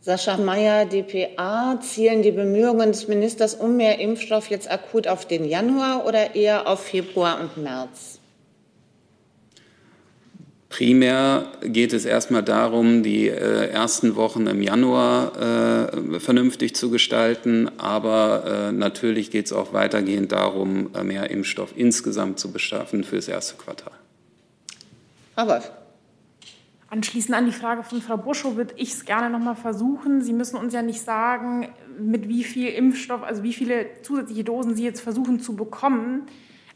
[0.00, 5.44] Sascha Mayer, dpa, zielen die Bemühungen des Ministers um mehr Impfstoff jetzt akut auf den
[5.44, 8.17] Januar oder eher auf Februar und März?
[10.68, 17.70] Primär geht es erstmal darum, die äh, ersten Wochen im Januar äh, vernünftig zu gestalten,
[17.78, 23.16] aber äh, natürlich geht es auch weitergehend darum, äh, mehr Impfstoff insgesamt zu beschaffen für
[23.16, 23.92] das erste Quartal.
[25.34, 25.70] Frau Wolf.
[26.90, 30.22] Anschließend an die Frage von Frau Buschow würde ich es gerne noch mal versuchen.
[30.22, 34.74] Sie müssen uns ja nicht sagen, mit wie viel Impfstoff, also wie viele zusätzliche Dosen
[34.74, 36.26] Sie jetzt versuchen zu bekommen.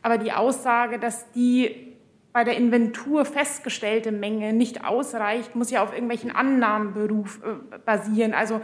[0.02, 1.91] Aber die Aussage, dass die
[2.32, 8.34] bei der Inventur festgestellte Menge nicht ausreicht, muss ja auf irgendwelchen Annahmen beruf, äh, basieren.
[8.34, 8.60] Also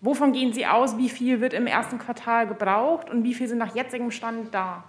[0.00, 3.58] wovon gehen Sie aus, wie viel wird im ersten Quartal gebraucht und wie viel sind
[3.58, 4.84] nach jetzigem Stand da?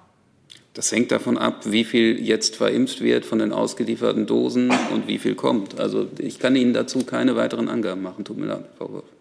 [0.74, 5.18] Das hängt davon ab, wie viel jetzt verimpft wird von den ausgelieferten Dosen und wie
[5.18, 5.80] viel kommt.
[5.80, 8.26] Also ich kann Ihnen dazu keine weiteren Angaben machen.
[8.26, 9.17] Tut mir leid, Frau Wolf.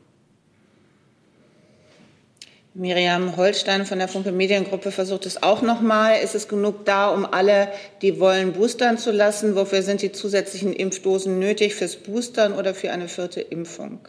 [2.79, 6.17] Miriam Holstein von der Funke Mediengruppe versucht es auch noch mal.
[6.23, 7.69] Ist es genug da, um alle,
[8.03, 9.57] die wollen, boostern zu lassen?
[9.57, 11.75] Wofür sind die zusätzlichen Impfdosen nötig?
[11.75, 14.01] Fürs Boostern oder für eine vierte Impfung?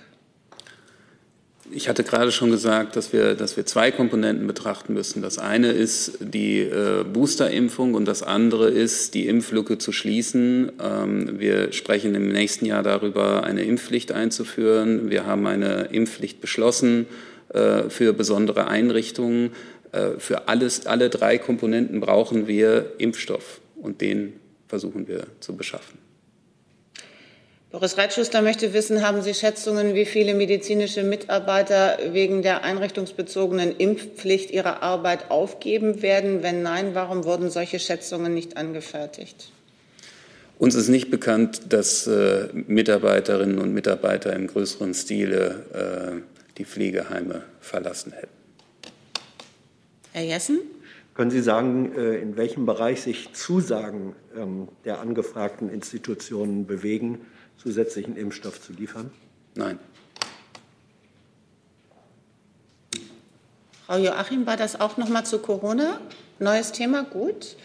[1.71, 5.21] Ich hatte gerade schon gesagt, dass wir, dass wir zwei Komponenten betrachten müssen.
[5.21, 10.73] Das eine ist die äh, Boosterimpfung und das andere ist, die Impflücke zu schließen.
[10.82, 15.10] Ähm, wir sprechen im nächsten Jahr darüber, eine Impfpflicht einzuführen.
[15.10, 17.06] Wir haben eine Impfpflicht beschlossen
[17.49, 19.51] für besondere Einrichtungen.
[19.91, 24.33] Äh, für alles, alle drei Komponenten brauchen wir Impfstoff und den
[24.67, 25.97] versuchen wir zu beschaffen.
[27.69, 34.51] Boris Reitschuster möchte wissen, haben Sie Schätzungen, wie viele medizinische Mitarbeiter wegen der einrichtungsbezogenen Impfpflicht
[34.51, 36.43] ihre Arbeit aufgeben werden?
[36.43, 39.51] Wenn nein, warum wurden solche Schätzungen nicht angefertigt?
[40.57, 47.43] Uns ist nicht bekannt, dass äh, Mitarbeiterinnen und Mitarbeiter im größeren Stile äh, die Pflegeheime
[47.59, 48.33] verlassen hätten.
[50.11, 50.59] Herr Jessen?
[51.13, 57.25] Können Sie sagen, äh, in welchem Bereich sich Zusagen ähm, der angefragten Institutionen bewegen,
[57.57, 59.11] zusätzlichen Impfstoff zu liefern?
[59.55, 59.79] Nein.
[63.87, 65.99] Frau Joachim, war das auch noch mal zu Corona?
[66.39, 67.55] Neues Thema, gut.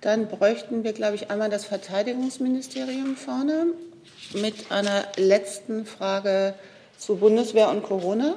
[0.00, 3.66] Dann bräuchten wir, glaube ich, einmal das Verteidigungsministerium vorne
[4.34, 6.54] mit einer letzten Frage
[6.98, 8.34] zu Bundeswehr und Corona.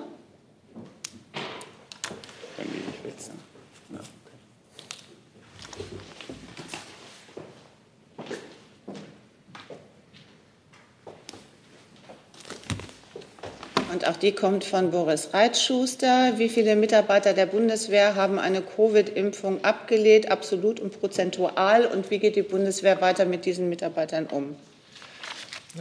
[13.91, 16.37] Und auch die kommt von Boris Reitschuster.
[16.37, 21.85] Wie viele Mitarbeiter der Bundeswehr haben eine Covid-Impfung abgelehnt, absolut und prozentual?
[21.85, 24.55] Und wie geht die Bundeswehr weiter mit diesen Mitarbeitern um?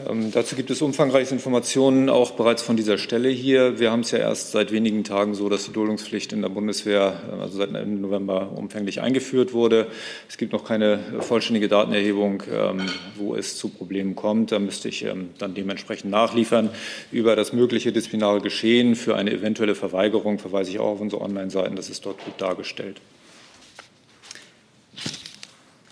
[0.09, 3.81] Ähm, dazu gibt es umfangreiche Informationen auch bereits von dieser Stelle hier.
[3.81, 7.21] Wir haben es ja erst seit wenigen Tagen so, dass die Duldungspflicht in der Bundeswehr,
[7.29, 9.89] äh, also seit Ende November, umfänglich eingeführt wurde.
[10.29, 14.53] Es gibt noch keine vollständige Datenerhebung, ähm, wo es zu Problemen kommt.
[14.53, 16.71] Da müsste ich ähm, dann dementsprechend nachliefern.
[17.11, 21.75] Über das mögliche disziplinare Geschehen für eine eventuelle Verweigerung verweise ich auch auf unsere Online-Seiten.
[21.75, 23.01] Das ist dort gut dargestellt.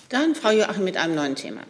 [0.08, 1.62] Dann Frau Joachim mit einem neuen Thema.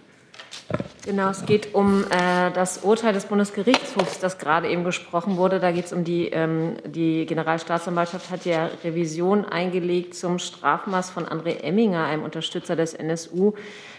[1.04, 5.60] Genau, es geht um äh, das Urteil des Bundesgerichtshofs, das gerade eben gesprochen wurde.
[5.60, 11.26] Da geht es um die, ähm, die Generalstaatsanwaltschaft hat ja Revision eingelegt zum Strafmaß von
[11.26, 13.52] André Emminger, einem Unterstützer des NSU,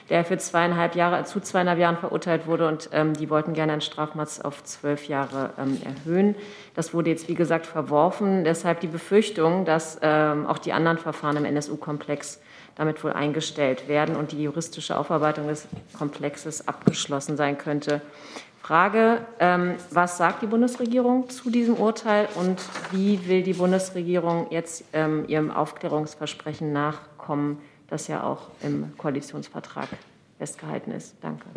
[0.09, 2.67] der für zweieinhalb Jahre, zu zweieinhalb Jahren verurteilt wurde.
[2.67, 6.35] Und ähm, die wollten gerne ein Strafmaß auf zwölf Jahre ähm, erhöhen.
[6.75, 8.43] Das wurde jetzt, wie gesagt, verworfen.
[8.43, 12.39] Deshalb die Befürchtung, dass ähm, auch die anderen Verfahren im NSU-Komplex
[12.79, 18.01] damit wohl eingestellt werden und die juristische Aufarbeitung des Komplexes abgeschlossen sein könnte.
[18.61, 22.57] Frage, ähm, was sagt die Bundesregierung zu diesem Urteil und
[22.91, 27.57] wie will die Bundesregierung jetzt ähm, ihrem Aufklärungsversprechen nachkommen,
[27.89, 29.89] das ja auch im Koalitionsvertrag
[30.37, 31.15] festgehalten ist?
[31.19, 31.47] Danke.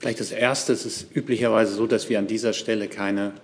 [0.00, 3.34] Vielleicht das Erste, es ist üblicherweise so, dass wir an dieser Stelle keine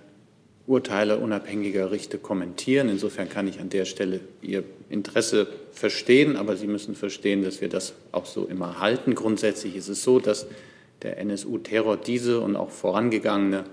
[0.67, 2.89] Urteile unabhängiger Richter kommentieren.
[2.89, 7.69] Insofern kann ich an der Stelle Ihr Interesse verstehen, aber Sie müssen verstehen, dass wir
[7.69, 9.13] das auch so immer halten.
[9.13, 10.47] Grundsätzlich ist es so, dass
[11.03, 13.65] der NSU-Terror diese und auch vorangegangene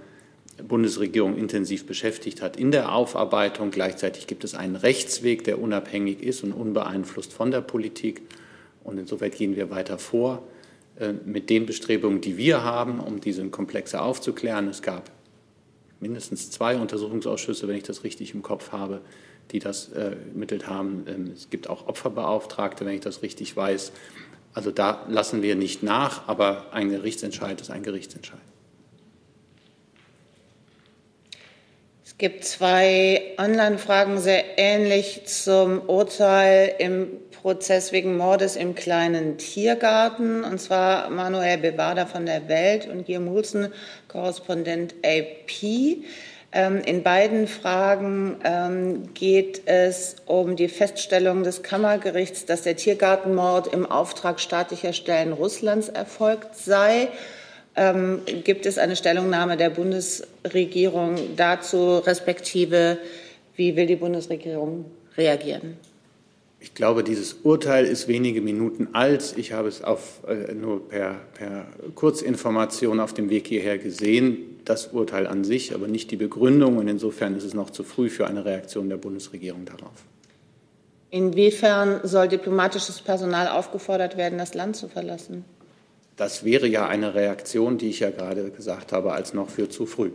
[0.69, 3.71] Bundesregierung intensiv beschäftigt hat in der Aufarbeitung.
[3.71, 8.21] Gleichzeitig gibt es einen Rechtsweg, der unabhängig ist und unbeeinflusst von der Politik.
[8.85, 10.43] Und insofern gehen wir weiter vor
[10.99, 14.69] äh, mit den Bestrebungen, die wir haben, um diese Komplexe aufzuklären.
[14.69, 15.11] Es gab
[16.03, 19.01] mindestens zwei Untersuchungsausschüsse, wenn ich das richtig im Kopf habe,
[19.51, 21.05] die das äh, ermittelt haben.
[21.07, 23.93] Ähm, es gibt auch Opferbeauftragte, wenn ich das richtig weiß.
[24.55, 28.41] Also da lassen wir nicht nach, aber ein Gerichtsentscheid ist ein Gerichtsentscheid.
[32.23, 40.45] Gibt zwei Online-Fragen sehr ähnlich zum Urteil im Prozess wegen Mordes im kleinen Tiergarten.
[40.45, 43.73] Und zwar Manuel Bevada von der Welt und Guillaume Mulzen,
[44.07, 46.05] Korrespondent AP.
[46.53, 53.75] Ähm, in beiden Fragen ähm, geht es um die Feststellung des Kammergerichts, dass der Tiergartenmord
[53.75, 57.09] im Auftrag staatlicher Stellen Russlands erfolgt sei.
[57.75, 62.99] Ähm, gibt es eine Stellungnahme der Bundesregierung dazu, respektive
[63.57, 65.77] wie will die Bundesregierung reagieren?
[66.61, 69.35] Ich glaube, dieses Urteil ist wenige Minuten alt.
[69.37, 74.61] Ich habe es auf, äh, nur per, per Kurzinformation auf dem Weg hierher gesehen.
[74.65, 76.77] Das Urteil an sich, aber nicht die Begründung.
[76.77, 80.05] Und insofern ist es noch zu früh für eine Reaktion der Bundesregierung darauf.
[81.11, 85.45] Inwiefern soll diplomatisches Personal aufgefordert werden, das Land zu verlassen?
[86.17, 89.87] Das wäre ja eine Reaktion, die ich ja gerade gesagt habe, als noch für zu
[89.87, 90.11] früh.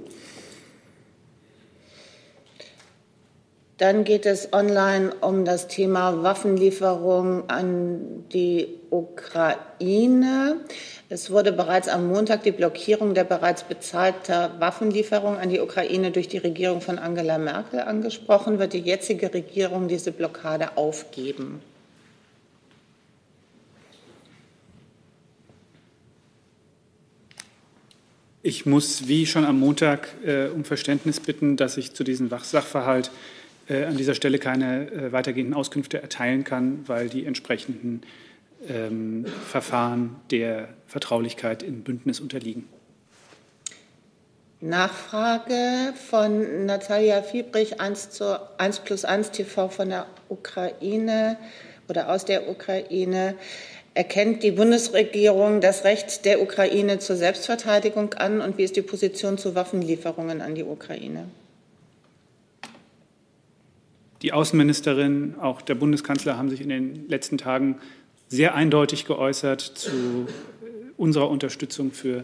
[3.77, 10.61] Dann geht es online um das Thema Waffenlieferung an die Ukraine.
[11.09, 16.27] Es wurde bereits am Montag die Blockierung der bereits bezahlten Waffenlieferung an die Ukraine durch
[16.27, 18.57] die Regierung von Angela Merkel angesprochen.
[18.57, 21.61] Wird die jetzige Regierung diese Blockade aufgeben?
[28.47, 33.11] Ich muss, wie schon am Montag, äh, um Verständnis bitten, dass ich zu diesem Sachverhalt
[33.67, 38.03] äh, an dieser Stelle keine äh, weitergehenden Auskünfte erteilen kann, weil die entsprechenden
[38.69, 42.69] ähm, Verfahren der Vertraulichkeit im Bündnis unterliegen.
[44.61, 51.35] Nachfrage von Natalia Fiebrich, 1, zu, 1 plus 1 TV von der Ukraine
[51.89, 53.35] oder aus der Ukraine.
[53.97, 59.39] Erkennt die Bundesregierung das Recht der Ukraine zur Selbstverteidigung an und wie ist die Position
[59.39, 61.25] zu Waffenlieferungen an die Ukraine?
[64.21, 67.79] Die Außenministerin, auch der Bundeskanzler haben sich in den letzten Tagen
[68.27, 70.27] sehr eindeutig geäußert zu
[70.95, 72.23] unserer Unterstützung für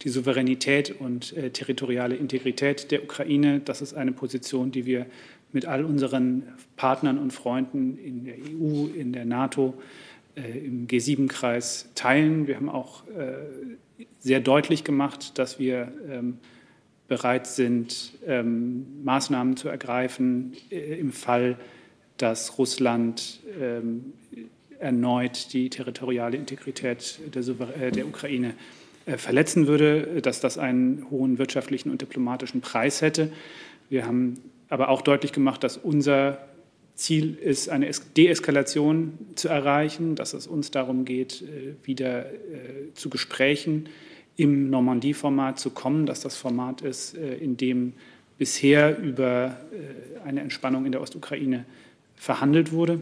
[0.00, 3.60] die Souveränität und äh, territoriale Integrität der Ukraine.
[3.62, 5.04] Das ist eine Position, die wir
[5.52, 6.44] mit all unseren
[6.76, 10.10] Partnern und Freunden in der EU, in der NATO, äh,
[10.46, 12.46] im G7-Kreis teilen.
[12.46, 16.38] Wir haben auch äh, sehr deutlich gemacht, dass wir ähm,
[17.08, 21.58] bereit sind, ähm, Maßnahmen zu ergreifen äh, im Fall,
[22.16, 24.12] dass Russland ähm,
[24.78, 28.54] erneut die territoriale Integrität der, äh, Ukraine
[29.06, 33.32] äh, verletzen würde, dass das einen hohen wirtschaftlichen und diplomatischen Preis hätte.
[33.88, 36.38] Wir haben aber auch deutlich gemacht, dass unser
[37.00, 42.26] Ziel ist, eine Deeskalation zu erreichen, dass es uns darum geht, äh, wieder
[42.94, 43.88] zu Gesprächen
[44.36, 47.92] im Normandie-Format zu kommen, dass das Format ist, in dem
[48.38, 49.58] bisher über
[50.24, 51.66] eine Entspannung in der Ostukraine
[52.16, 53.00] verhandelt wurde.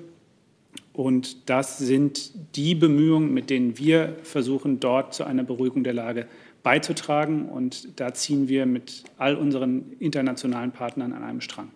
[0.93, 6.27] Und das sind die Bemühungen, mit denen wir versuchen, dort zu einer Beruhigung der Lage
[6.65, 7.49] beizutragen.
[7.49, 11.71] Und da ziehen wir mit all unseren internationalen Partnern an einem Strang.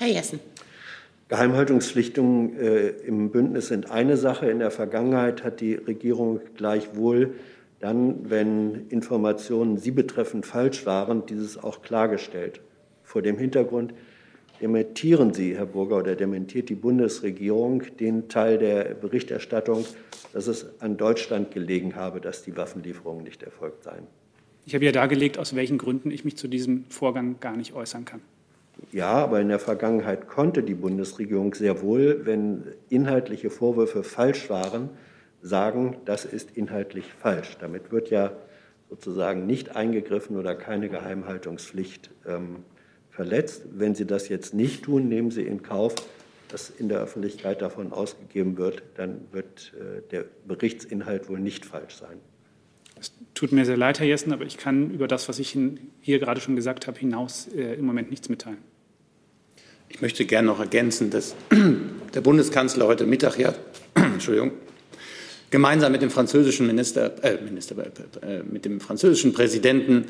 [0.00, 0.40] Herr Jessen.
[1.28, 4.50] Geheimhaltungspflichtungen äh, im Bündnis sind eine Sache.
[4.50, 7.34] In der Vergangenheit hat die Regierung gleichwohl
[7.80, 12.62] dann, wenn Informationen sie betreffend falsch waren, dieses auch klargestellt.
[13.04, 13.92] Vor dem Hintergrund,
[14.62, 19.84] dementieren Sie, Herr Burger, oder dementiert die Bundesregierung den Teil der Berichterstattung,
[20.32, 24.06] dass es an Deutschland gelegen habe, dass die Waffenlieferungen nicht erfolgt seien?
[24.64, 28.06] Ich habe ja dargelegt, aus welchen Gründen ich mich zu diesem Vorgang gar nicht äußern
[28.06, 28.22] kann.
[28.92, 34.90] Ja, aber in der Vergangenheit konnte die Bundesregierung sehr wohl, wenn inhaltliche Vorwürfe falsch waren,
[35.42, 37.56] sagen, das ist inhaltlich falsch.
[37.60, 38.32] Damit wird ja
[38.88, 42.64] sozusagen nicht eingegriffen oder keine Geheimhaltungspflicht ähm,
[43.10, 43.62] verletzt.
[43.72, 45.94] Wenn Sie das jetzt nicht tun, nehmen Sie in Kauf,
[46.48, 51.94] dass in der Öffentlichkeit davon ausgegeben wird, dann wird äh, der Berichtsinhalt wohl nicht falsch
[51.94, 52.18] sein.
[52.98, 55.56] Es tut mir sehr leid, Herr Jessen, aber ich kann über das, was ich
[56.00, 58.58] hier gerade schon gesagt habe, hinaus äh, im Moment nichts mitteilen.
[59.90, 61.34] Ich möchte gerne noch ergänzen, dass
[62.14, 63.54] der Bundeskanzler heute Mittag ja,
[63.94, 64.52] Entschuldigung,
[65.50, 67.74] gemeinsam mit dem französischen Minister, äh, Minister
[68.22, 70.06] äh, mit dem französischen Präsidenten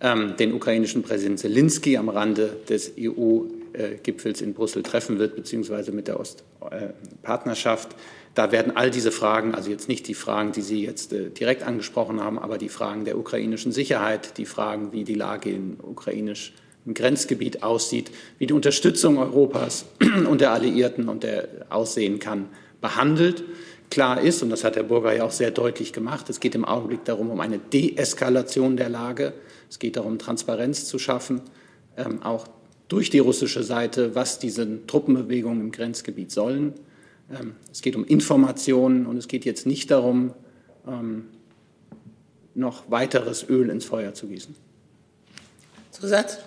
[0.00, 6.08] ähm, den ukrainischen Präsident Zelensky am Rande des EU-Gipfels in Brüssel treffen wird, beziehungsweise mit
[6.08, 7.96] der Ostpartnerschaft.
[8.34, 11.64] Da werden all diese Fragen, also jetzt nicht die Fragen, die Sie jetzt äh, direkt
[11.64, 15.50] angesprochen haben, aber die Fragen der ukrainischen Sicherheit, die Fragen, wie die Lage
[16.88, 19.84] im Grenzgebiet aussieht, wie die Unterstützung Europas
[20.28, 22.48] und der Alliierten und der aussehen kann,
[22.80, 23.44] behandelt.
[23.90, 26.64] Klar ist, und das hat Herr Burger ja auch sehr deutlich gemacht, es geht im
[26.64, 29.34] Augenblick darum, um eine Deeskalation der Lage.
[29.70, 31.42] Es geht darum, Transparenz zu schaffen,
[31.96, 32.46] ähm, auch
[32.88, 36.72] durch die russische Seite, was diese Truppenbewegungen im Grenzgebiet sollen.
[37.30, 40.32] Ähm, es geht um Informationen und es geht jetzt nicht darum,
[40.86, 41.26] ähm,
[42.54, 44.54] noch weiteres Öl ins Feuer zu gießen.
[46.00, 46.38] Zusatz?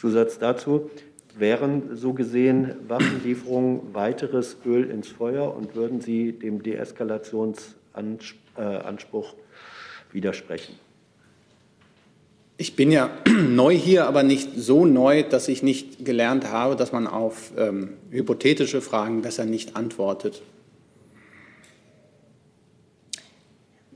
[0.00, 0.90] Zusatz dazu.
[1.36, 9.34] Wären so gesehen Waffenlieferungen weiteres Öl ins Feuer und würden Sie dem Deeskalationsanspruch
[10.12, 10.76] widersprechen?
[12.56, 13.10] Ich bin ja
[13.48, 17.94] neu hier, aber nicht so neu, dass ich nicht gelernt habe, dass man auf ähm,
[18.10, 20.42] hypothetische Fragen besser nicht antwortet.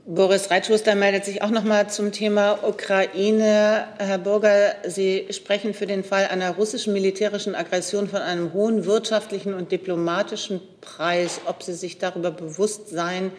[0.07, 3.87] Boris Reitschuster meldet sich auch noch mal zum Thema Ukraine.
[3.97, 9.55] Herr Burger, Sie sprechen für den Fall einer russischen militärischen Aggression von einem hohen wirtschaftlichen
[9.55, 11.41] und diplomatischen Preis.
[11.47, 13.31] Ob Sie sich darüber bewusst seien,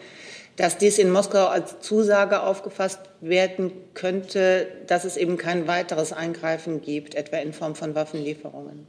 [0.57, 6.81] dass dies in Moskau als Zusage aufgefasst werden könnte, dass es eben kein weiteres Eingreifen
[6.81, 8.87] gibt, etwa in Form von Waffenlieferungen.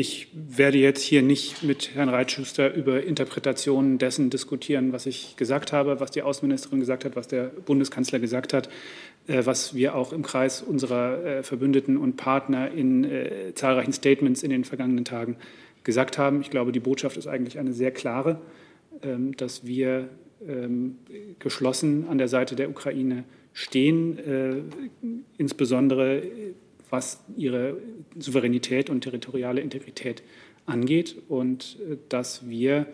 [0.00, 5.72] Ich werde jetzt hier nicht mit Herrn Reitschuster über Interpretationen dessen diskutieren, was ich gesagt
[5.72, 8.68] habe, was die Außenministerin gesagt hat, was der Bundeskanzler gesagt hat,
[9.26, 14.44] äh, was wir auch im Kreis unserer äh, Verbündeten und Partner in äh, zahlreichen Statements
[14.44, 15.34] in den vergangenen Tagen
[15.82, 16.42] gesagt haben.
[16.42, 18.40] Ich glaube, die Botschaft ist eigentlich eine sehr klare,
[19.02, 20.10] ähm, dass wir
[20.46, 20.98] ähm,
[21.40, 24.70] geschlossen an der Seite der Ukraine stehen,
[25.36, 26.22] insbesondere
[26.90, 27.78] was ihre
[28.18, 30.22] Souveränität und territoriale Integrität
[30.66, 32.86] angeht und äh, dass wir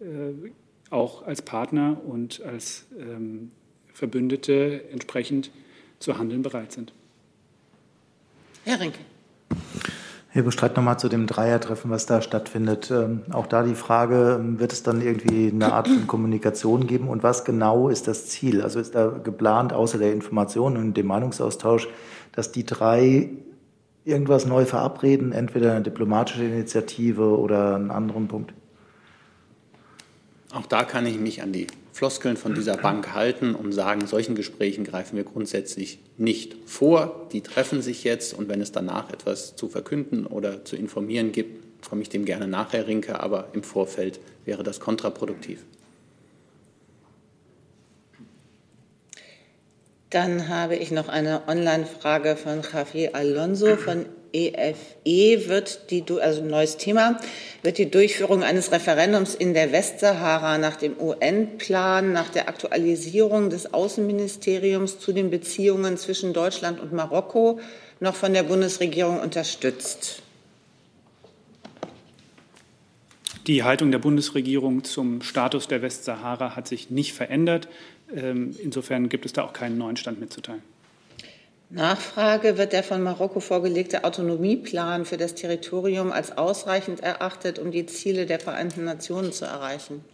[0.00, 0.50] äh,
[0.90, 3.50] auch als Partner und als ähm,
[3.92, 5.50] Verbündete entsprechend
[5.98, 6.92] zu handeln bereit sind.
[8.64, 8.98] Herr Rinke.
[10.34, 12.90] Herr Bestreit, nochmal zu dem Dreiertreffen, was da stattfindet.
[12.90, 17.08] Ähm, auch da die Frage, ähm, wird es dann irgendwie eine Art von Kommunikation geben
[17.08, 18.60] und was genau ist das Ziel?
[18.60, 21.86] Also ist da geplant, außer der Information und dem Meinungsaustausch,
[22.32, 23.30] dass die drei
[24.04, 28.54] irgendwas neu verabreden, entweder eine diplomatische Initiative oder einen anderen Punkt?
[30.52, 34.34] Auch da kann ich mich an die Floskeln von dieser Bank halten und sagen, solchen
[34.34, 37.28] Gesprächen greifen wir grundsätzlich nicht vor.
[37.32, 41.84] Die treffen sich jetzt und wenn es danach etwas zu verkünden oder zu informieren gibt,
[41.88, 45.60] komme ich dem gerne nachher, Rinke, aber im Vorfeld wäre das kontraproduktiv.
[50.10, 54.74] Dann habe ich noch eine Online-Frage von Javier Alonso von EFE.
[55.04, 55.48] E.
[55.48, 57.20] Wird die, also neues Thema,
[57.62, 63.72] wird die Durchführung eines Referendums in der Westsahara nach dem UN-Plan, nach der Aktualisierung des
[63.72, 67.60] Außenministeriums zu den Beziehungen zwischen Deutschland und Marokko
[68.00, 70.22] noch von der Bundesregierung unterstützt?
[73.46, 77.68] Die Haltung der Bundesregierung zum Status der Westsahara hat sich nicht verändert.
[78.14, 80.62] Ähm, insofern gibt es da auch keinen neuen Stand mitzuteilen.
[81.70, 87.86] Nachfrage, wird der von Marokko vorgelegte Autonomieplan für das Territorium als ausreichend erachtet, um die
[87.86, 90.04] Ziele der Vereinten Nationen zu erreichen?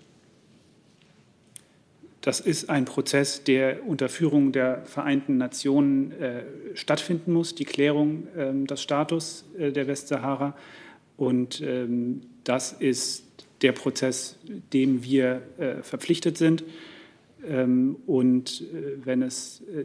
[2.21, 6.43] Das ist ein Prozess, der unter Führung der Vereinten Nationen äh,
[6.75, 10.55] stattfinden muss, die Klärung äh, des Status äh, der Westsahara.
[11.17, 13.25] Und ähm, das ist
[13.63, 14.37] der Prozess,
[14.73, 16.63] dem wir äh, verpflichtet sind.
[17.47, 19.85] Ähm, und äh, wenn es äh,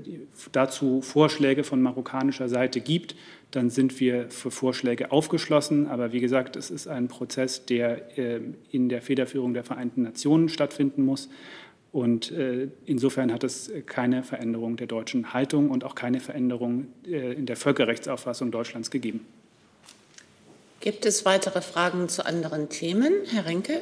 [0.51, 3.15] dazu Vorschläge von marokkanischer Seite gibt,
[3.51, 5.87] dann sind wir für Vorschläge aufgeschlossen.
[5.87, 10.49] Aber wie gesagt, es ist ein Prozess, der ähm, in der Federführung der Vereinten Nationen
[10.49, 11.29] stattfinden muss.
[11.91, 17.45] Und äh, insofern hat es keine Veränderung der deutschen Haltung und auch keine Veränderung in
[17.45, 19.25] der Völkerrechtsauffassung Deutschlands gegeben.
[20.81, 23.13] Gibt es weitere Fragen zu anderen Themen?
[23.31, 23.79] Herr Rinke?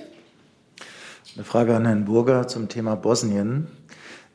[1.35, 3.65] Eine Frage an Herrn Burger zum Thema Bosnien.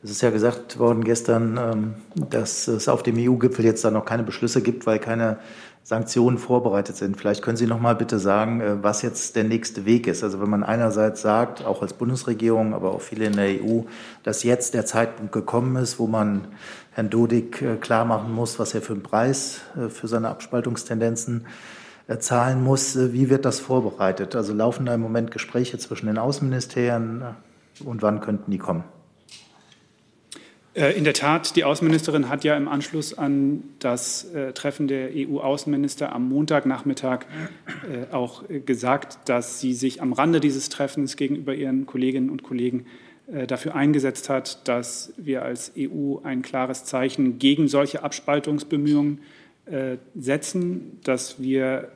[0.03, 1.93] Es ist ja gesagt worden gestern, ähm,
[2.29, 5.37] dass es auf dem EU-Gipfel jetzt da noch keine Beschlüsse gibt, weil keine
[5.83, 7.15] Sanktionen vorbereitet sind.
[7.15, 10.25] Vielleicht können Sie noch mal bitte sagen, äh, was jetzt der nächste Weg ist.
[10.25, 13.83] Also wenn man einerseits sagt, auch als Bundesregierung, aber auch viele in der EU,
[14.23, 16.49] dass jetzt der Zeitpunkt gekommen ist, wo man
[16.91, 21.45] Herrn Dodik äh, klar machen muss, was er für einen Preis äh, für seine Abspaltungstendenzen
[22.17, 22.97] zahlen muss.
[23.13, 24.35] Wie wird das vorbereitet?
[24.35, 27.23] Also laufen da im Moment Gespräche zwischen den Außenministerien
[27.85, 28.83] und wann könnten die kommen?
[30.79, 35.09] Äh, in der Tat, die Außenministerin hat ja im Anschluss an das äh, Treffen der
[35.13, 37.25] EU-Außenminister am Montagnachmittag
[37.83, 42.85] äh, auch gesagt, dass sie sich am Rande dieses Treffens gegenüber ihren Kolleginnen und Kollegen
[43.45, 49.19] dafür eingesetzt hat, dass wir als EU ein klares Zeichen gegen solche Abspaltungsbemühungen
[50.15, 51.89] setzen, dass wir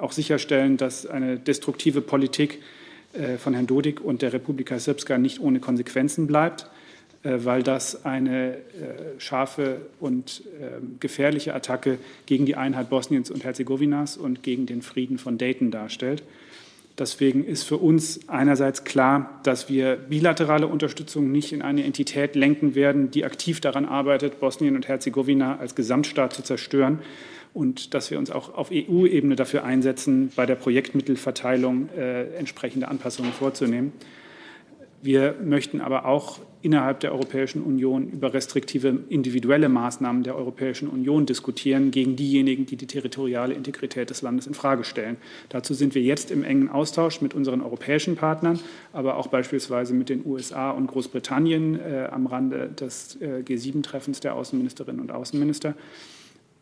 [0.00, 2.58] auch sicherstellen, dass eine destruktive Politik
[3.12, 6.66] äh, von Herrn Dodik und der Republika Srpska nicht ohne Konsequenzen bleibt,
[7.22, 8.58] äh, weil das eine äh,
[9.18, 15.18] scharfe und ähm, gefährliche Attacke gegen die Einheit Bosniens und Herzegowinas und gegen den Frieden
[15.18, 16.22] von Dayton darstellt.
[16.98, 22.74] Deswegen ist für uns einerseits klar, dass wir bilaterale Unterstützung nicht in eine Entität lenken
[22.74, 26.98] werden, die aktiv daran arbeitet, Bosnien und Herzegowina als Gesamtstaat zu zerstören,
[27.54, 33.32] und dass wir uns auch auf EU-Ebene dafür einsetzen, bei der Projektmittelverteilung äh, entsprechende Anpassungen
[33.32, 33.92] vorzunehmen.
[35.02, 41.26] Wir möchten aber auch innerhalb der Europäischen Union über restriktive individuelle Maßnahmen der Europäischen Union
[41.26, 45.16] diskutieren gegen diejenigen, die die territoriale Integrität des Landes infrage stellen.
[45.48, 48.60] Dazu sind wir jetzt im engen Austausch mit unseren europäischen Partnern,
[48.92, 54.36] aber auch beispielsweise mit den USA und Großbritannien äh, am Rande des äh, G7-Treffens der
[54.36, 55.74] Außenministerinnen und Außenminister.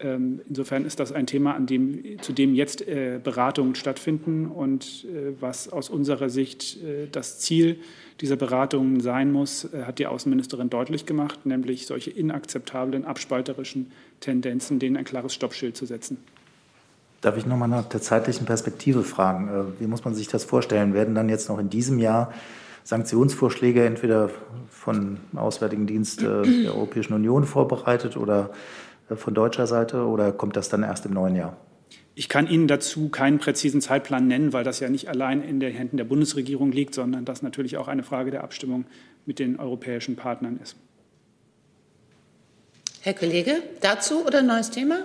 [0.02, 5.04] Ähm, insofern ist das ein Thema, an dem, zu dem jetzt äh, Beratungen stattfinden und
[5.04, 7.80] äh, was aus unserer Sicht äh, das Ziel
[8.20, 14.96] dieser Beratungen sein muss, hat die Außenministerin deutlich gemacht, nämlich solche inakzeptablen, abspalterischen Tendenzen, denen
[14.96, 16.18] ein klares Stoppschild zu setzen.
[17.20, 19.74] Darf ich noch mal nach der zeitlichen Perspektive fragen?
[19.78, 20.94] Wie muss man sich das vorstellen?
[20.94, 22.32] Werden dann jetzt noch in diesem Jahr
[22.84, 24.30] Sanktionsvorschläge entweder
[24.70, 26.44] von Auswärtigen Dienst der
[26.74, 28.50] Europäischen Union vorbereitet oder
[29.10, 31.56] äh, von deutscher Seite oder kommt das dann erst im neuen Jahr?
[32.20, 35.72] Ich kann Ihnen dazu keinen präzisen Zeitplan nennen, weil das ja nicht allein in den
[35.72, 38.84] Händen der Bundesregierung liegt, sondern das natürlich auch eine Frage der Abstimmung
[39.24, 40.76] mit den europäischen Partnern ist.
[43.00, 44.98] Herr Kollege, dazu oder neues Thema?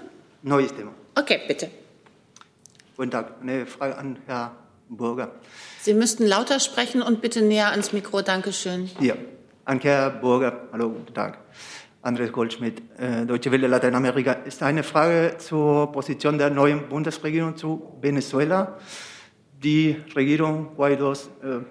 [0.44, 0.92] Neues Thema.
[1.18, 1.70] Okay, bitte.
[2.98, 3.36] Guten Tag.
[3.42, 4.52] Eine Frage an Herrn
[4.90, 5.32] Burger.
[5.84, 8.24] Sie müssten lauter sprechen und bitte näher ans Mikro.
[8.24, 8.90] Dankeschön.
[9.00, 9.16] Ja,
[9.64, 10.68] an Herrn Burger.
[10.74, 11.38] Hallo, guten Tag.
[12.06, 14.34] Andres Goldschmidt, äh, Deutsche Welle Lateinamerika.
[14.34, 18.78] Ist eine Frage zur Position der neuen Bundesregierung zu Venezuela.
[19.64, 21.66] Die Regierung Guaidos äh,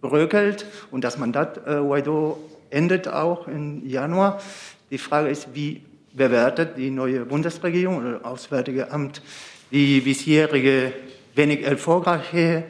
[0.00, 2.38] bröckelt und das Mandat äh, Guaido
[2.70, 4.40] endet auch im Januar.
[4.92, 9.22] Die Frage ist, wie bewertet die neue Bundesregierung oder Auswärtige Amt
[9.72, 10.92] die bisherige
[11.34, 12.62] wenig erfolgreiche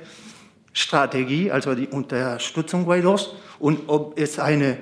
[0.73, 4.79] Strategie, also die Unterstützung Guaidos und ob es eine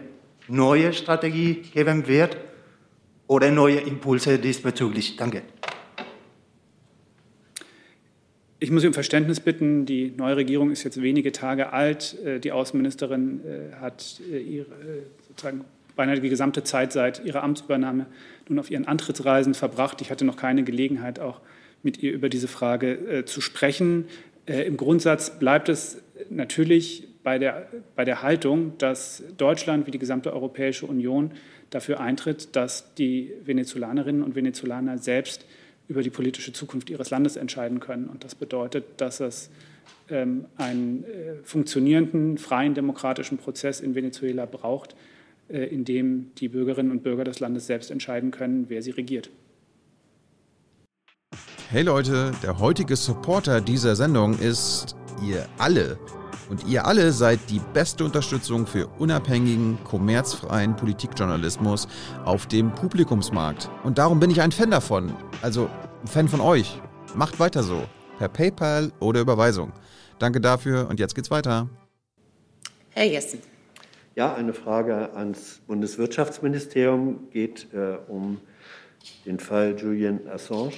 [0.53, 2.37] neue Strategie geben wird
[3.27, 5.17] oder neue Impulse diesbezüglich.
[5.17, 5.43] Danke.
[8.59, 9.87] Ich muss um Verständnis bitten.
[9.87, 12.17] Die neue Regierung ist jetzt wenige Tage alt.
[12.25, 14.67] Äh, die Außenministerin äh, hat äh, ihre,
[15.27, 15.65] sozusagen
[15.97, 18.07] beinahe die gesamte Zeit seit ihrer Amtsübernahme
[18.49, 20.01] nun auf ihren Antrittsreisen verbracht.
[20.03, 21.41] Ich hatte noch keine Gelegenheit, auch
[21.83, 24.07] mit ihr über diese Frage zu sprechen.
[24.47, 26.01] Im Grundsatz bleibt es
[26.31, 31.33] natürlich bei der, bei der Haltung, dass Deutschland wie die gesamte Europäische Union
[31.71, 35.47] dafür eintritt, dass die Venezolanerinnen und Venezolaner selbst
[35.89, 38.07] über die politische Zukunft ihres Landes entscheiden können.
[38.07, 39.51] Und das bedeutet, dass es
[40.09, 44.95] ähm, einen äh, funktionierenden, freien, demokratischen Prozess in Venezuela braucht,
[45.49, 49.31] äh, in dem die Bürgerinnen und Bürger des Landes selbst entscheiden können, wer sie regiert.
[51.71, 54.95] Hey Leute, der heutige Supporter dieser Sendung ist
[55.27, 55.99] ihr alle.
[56.53, 61.89] Und ihr alle seid die beste Unterstützung für unabhängigen, kommerzfreien Politikjournalismus
[62.27, 63.71] auf dem Publikumsmarkt.
[63.85, 65.15] Und darum bin ich ein Fan davon.
[65.41, 65.71] Also
[66.03, 66.79] ein Fan von euch.
[67.15, 67.85] Macht weiter so.
[68.19, 69.73] Per PayPal oder Überweisung.
[70.19, 71.71] Danke dafür und jetzt geht's weiter.
[72.91, 73.39] Herr Jessen.
[74.15, 78.43] Ja, eine Frage ans Bundeswirtschaftsministerium geht äh, um
[79.25, 80.75] den Fall Julian Assange.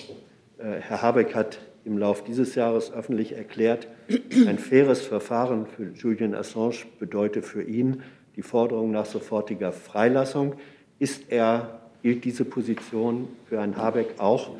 [0.56, 6.34] Äh, Herr Habeck hat im Lauf dieses Jahres öffentlich erklärt, ein faires Verfahren für Julian
[6.34, 8.02] Assange bedeutet für ihn
[8.36, 10.54] die Forderung nach sofortiger Freilassung.
[10.98, 14.50] Ist er, gilt diese Position für Herrn Habeck auch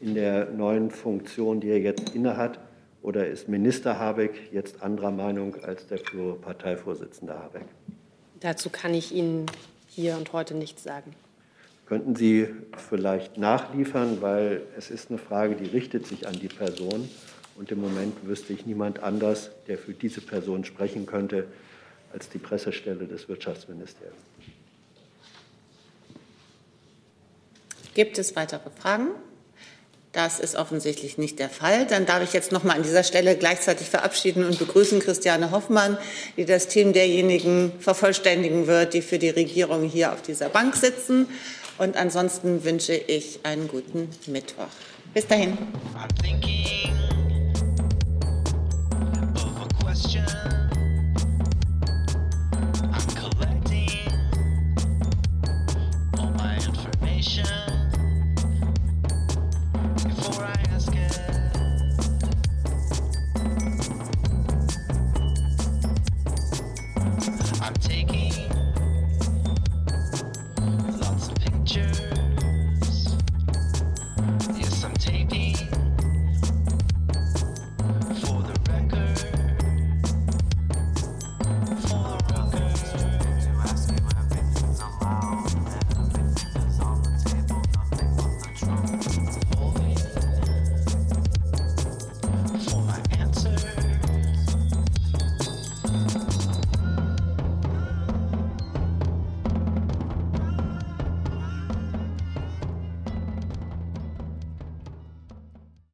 [0.00, 2.58] in der neuen Funktion, die er jetzt innehat?
[3.02, 6.00] Oder ist Minister Habeck jetzt anderer Meinung als der
[6.42, 7.64] Parteivorsitzende Habeck?
[8.40, 9.46] Dazu kann ich Ihnen
[9.88, 11.14] hier und heute nichts sagen.
[11.86, 17.08] Könnten Sie vielleicht nachliefern, weil es ist eine Frage, die richtet sich an die Person
[17.60, 21.46] und im Moment wüsste ich niemand anders, der für diese Person sprechen könnte,
[22.10, 24.16] als die Pressestelle des Wirtschaftsministeriums.
[27.92, 29.08] Gibt es weitere Fragen?
[30.12, 31.86] Das ist offensichtlich nicht der Fall.
[31.86, 35.98] Dann darf ich jetzt noch mal an dieser Stelle gleichzeitig verabschieden und begrüßen Christiane Hoffmann,
[36.38, 41.28] die das Team derjenigen vervollständigen wird, die für die Regierung hier auf dieser Bank sitzen.
[41.76, 44.68] Und ansonsten wünsche ich einen guten Mittwoch.
[45.12, 45.58] Bis dahin.